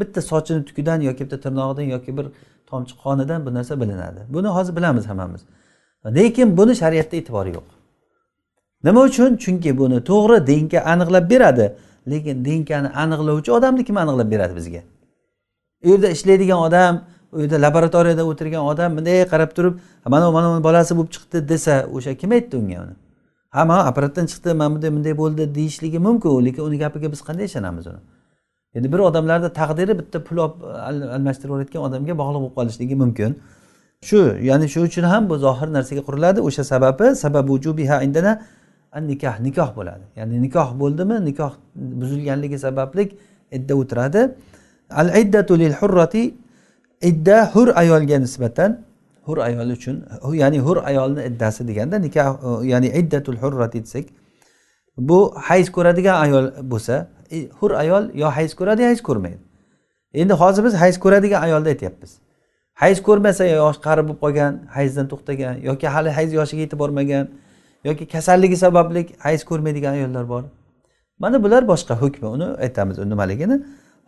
[0.00, 2.26] Bitta sochini tukidan yoki bitta tirnog'idan yoki bir
[2.70, 4.20] tomchi qonidan bu narsa bilinadi.
[4.28, 5.40] Buni hozir bilamiz hammamiz.
[6.06, 7.68] Lekin buni shariatda e'tibori yo'q.
[8.84, 9.36] Nima uchun?
[9.36, 11.66] Chunki buni to'g'ri dinka aniqlab beradi.
[12.10, 14.82] Lekin dinkani aniqlovchi odamni kim aniqlab beradi bizga?
[15.84, 19.74] U yerda ishlaydigan odam u yerda laboratoriyada o'tirgan odam bunday qarab turib
[20.06, 22.94] mana mana bolasi bo'lib chiqdi desa o'sha kim aytdi unga uni?
[23.54, 27.44] Ha mana apparatdan chiqdi mana bunday bunday bo'ldi deyishligi mumkin lekin uni gapiga biz qanday
[27.50, 28.00] ishonamiz uni?
[28.74, 30.66] Endi bir odamlarni taqdiri bitta pul olib e,
[31.16, 33.30] almashtirib odamga bog'liq bo'lib qolishligi mumkin.
[34.08, 36.40] Shu ya'ni shu uchun ham bu zohir narsaga quriladi.
[36.48, 38.32] O'sha sababi sababi ujubiha indana
[39.10, 40.04] nikoh nikoh bo'ladi.
[40.16, 41.52] Ya'ni nikoh bo'ldimi nikoh
[42.00, 43.04] buzilganligi sababli
[43.56, 44.22] idda o'tiradi.
[44.90, 46.34] Al iddatu lil hurrati
[47.10, 48.70] idda hur ayolga nisbatan
[49.26, 49.96] hur ayol uchun
[50.32, 54.06] ya'ni hur ayolni iddasi deganda nikoh e, ya'ni iddatul hurrati desak
[54.98, 59.38] bu hayz ko'radigan ayol bo'lsa e, hur ayol yo hayz ko'radi yo hayz ko'rmaydi.
[60.14, 62.18] Endi hozir biz hayz ko'radigan ayolni aytyapmiz.
[62.74, 67.28] Hayz ko'rmasa yoshi qari bo'lib qolgan hayzdan to'xtagan yoki hali hayz yoshiga yetib bormagan
[67.84, 70.44] yoki kasalligi sababli hayz ko'rmaydigan ayollar bor.
[71.18, 73.56] Mana bular boshqa hukmi uni aytamiz u nimaligini.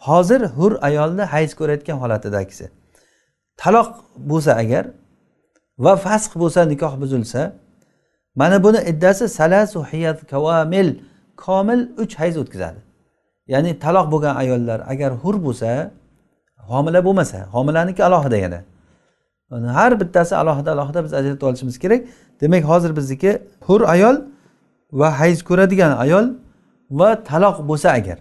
[0.08, 2.64] Hozir hur ayolni hayz ko'rayotgan holatidagisi
[3.56, 3.88] taloq
[4.30, 4.84] bo'lsa agar
[5.78, 7.40] va fasq bo'lsa nikoh buzilsa
[8.34, 10.88] mana buni iddasi salasu hiyat kavamil
[11.36, 12.80] komil uch hayz o'tkazadi.
[13.52, 15.90] Ya'ni taloq bo'lgan ayollar agar hur bo'lsa
[16.70, 18.60] homila bo'lmasa homilaniki alohida yana.
[19.50, 22.00] Har bittasi alohida alohida biz ajratib olishimiz kerak.
[22.40, 24.16] Demak hozir bizniki hur ayol
[24.92, 26.26] va hayz ko'radigan ayol
[26.90, 28.18] va taloq bo'lsa agar.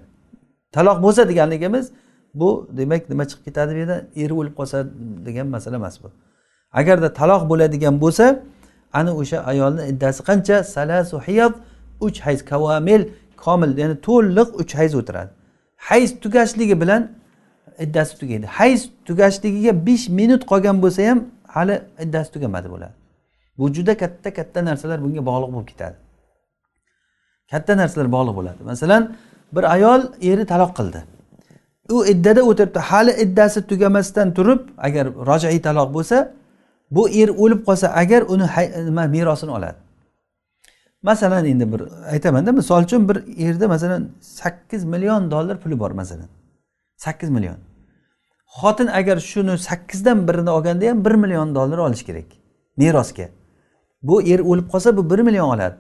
[0.72, 1.92] Taloq bo'lsa deganligimiz
[2.34, 3.98] bu demak nima chiqib ketadi bu yerda?
[4.16, 4.78] Eri o'lib qolsa
[5.26, 6.08] degan masala emas bu.
[6.80, 8.26] Agarda taloq bo'ladigan bo'lsa
[8.94, 10.64] ana o'sha ayolni iddasi qancha?
[10.64, 11.54] Salasu hiyat
[12.02, 13.02] uch hayz kavamil
[13.44, 15.30] komil ya'ni to'liq uch hayz o'tiradi.
[15.90, 17.02] Hayz tugashligi bilan
[17.86, 18.46] iddasi tugaydi.
[18.46, 21.20] Hayz tugashligiga besh minut qolgan bo'lsa ham
[21.56, 22.94] hali iddasi tugamadi bo'ladi.
[23.58, 25.96] Bu juda katta katta narsalar bunga bog'liq bo'lib ketadi.
[27.52, 28.60] Katta narsalar bog'liq bo'ladi.
[28.72, 29.04] Masalan
[29.56, 31.00] bir ayol eri taloq qildi.
[31.96, 32.80] U iddada o'tiribdi.
[32.80, 36.18] Hali iddasi tugamasdan turib agar rojaiy taloq bo'lsa
[36.92, 38.46] bu er o'lib qolsa agar uni
[38.86, 39.76] nima merosini oladi.
[41.02, 41.82] Masalan endi bir
[42.12, 43.18] aytamanda misol uchun bir
[43.48, 46.30] erda masalan sakkiz million dollar puli bor masalan.
[46.98, 47.58] Sakkiz million.
[48.60, 52.26] Xotin agar shuni sakkizdan birini olganda ham bir million dollar olishi kerak
[52.78, 53.30] merosga.
[54.04, 55.76] Bu er o'lib qolsa bu bir million oladi.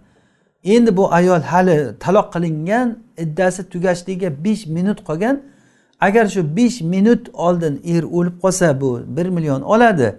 [0.63, 5.41] Endi bu ayol hali taloq qilingan iddasi tugashligiga besh minut qolgan.
[5.99, 10.15] Agar shu besh minut oldin er o'lib qolsa bu bir million oladi.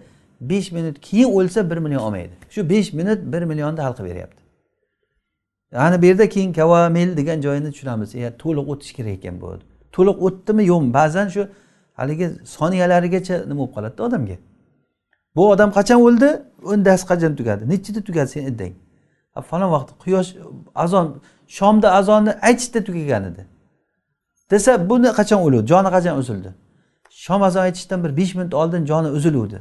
[0.50, 2.34] Besh minut keyin o'lsa bir million olmaydi.
[2.50, 4.42] Shu besh minut bir millionni hal qilib beryapti.
[5.74, 8.14] Ana bu yerda keyin kavamil degan joyini tushunamiz.
[8.14, 9.58] E, to'liq o'tish kerak ekan bu
[9.92, 10.62] to'liq o'tdimi?
[10.72, 11.42] Yo'qmi ba'zan shu
[12.00, 12.26] haligi
[12.56, 14.36] soniyalarigacha nima bo'lib qoladida odamga?
[15.36, 16.28] Bu odam qachon o'ldi?
[16.84, 17.62] Dars qachon tugadi?
[17.72, 18.28] Nechida tugadi?
[18.34, 18.74] Sen iddang
[19.40, 20.30] falon vaqt quyosh
[20.74, 21.06] azon
[21.48, 23.46] shomda azonni aytishda tugagan edi.
[24.50, 25.66] Desa buni qachon o'luvdi?
[25.72, 26.50] Joni qachon uzildi?
[27.24, 29.58] Shom azon aytishdan bir besh minut oldin joni uziluvdi.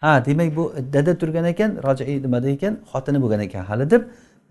[0.00, 4.02] Ha demak bu iddada turgan ekan rojiiy nimada ekan xotini bo'lgan ekan hali deb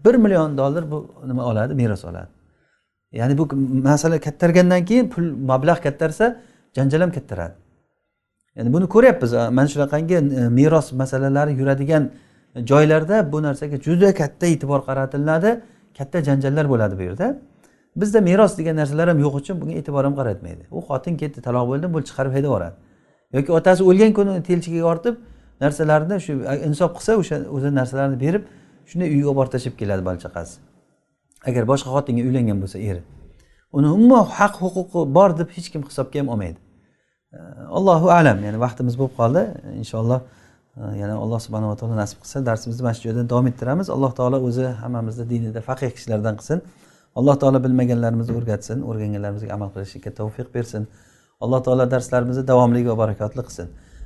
[0.06, 0.98] bir million dollar bu
[1.28, 2.28] nima oladi meros oladi.
[3.12, 6.42] Ya'ni bu masala kattargandan keyin pul mablag' kattarsa
[6.76, 7.54] janjal ham kattaradi.
[8.56, 9.32] Ya'ni buni ko'ryapmiz.
[9.34, 12.12] Mana shunaqangi e, meros masalalari yuradigan
[12.56, 15.62] e, joylarda bu narsaga juda katta e'tibor qaratiladi
[15.98, 17.28] katta janjallar bo'ladi bu yerda.
[17.96, 20.64] Bizda meros degan narsalar ham yo'q uchun bunga e'tibor ham qaratmaydi.
[20.72, 22.76] U xotin ketdi taloq bo'ldi pul chiqarib haydab yuboradi.
[23.34, 25.16] Yoki otasi o'lgan kuni telchiga ortib
[25.64, 26.34] narsalarni shu
[26.70, 28.44] insof qilsa o'sha o'zi narsalarni berib
[28.90, 30.56] shunday uyga olib borib tashlab keladi bola chaqasi
[31.50, 33.02] agar boshqa xotinga uylangan bo'lsa eri
[33.78, 36.60] uni umuman haq huquqi bor deb hech kim hisobga ham olmaydi.
[37.78, 39.42] Allohu alam ya'ni vaqtimiz bo'lib qoldi.
[39.82, 40.20] Inshaalloh
[40.78, 43.88] e, yana alloh subhanava taolo nasib qilsa darsimizni mana shu joyda davom ettiramiz.
[43.96, 46.60] Alloh taolo o'zi hammamizni dinida faqih kishilardan qilsin.
[47.20, 50.88] Alloh taolo bilmaganlarimizni o'rgatsin o'rganganlarimizga amal qilishlikka tavfiq bersin.
[51.44, 53.68] Alloh taolo darslarimizni davomli va barakotli qilsin.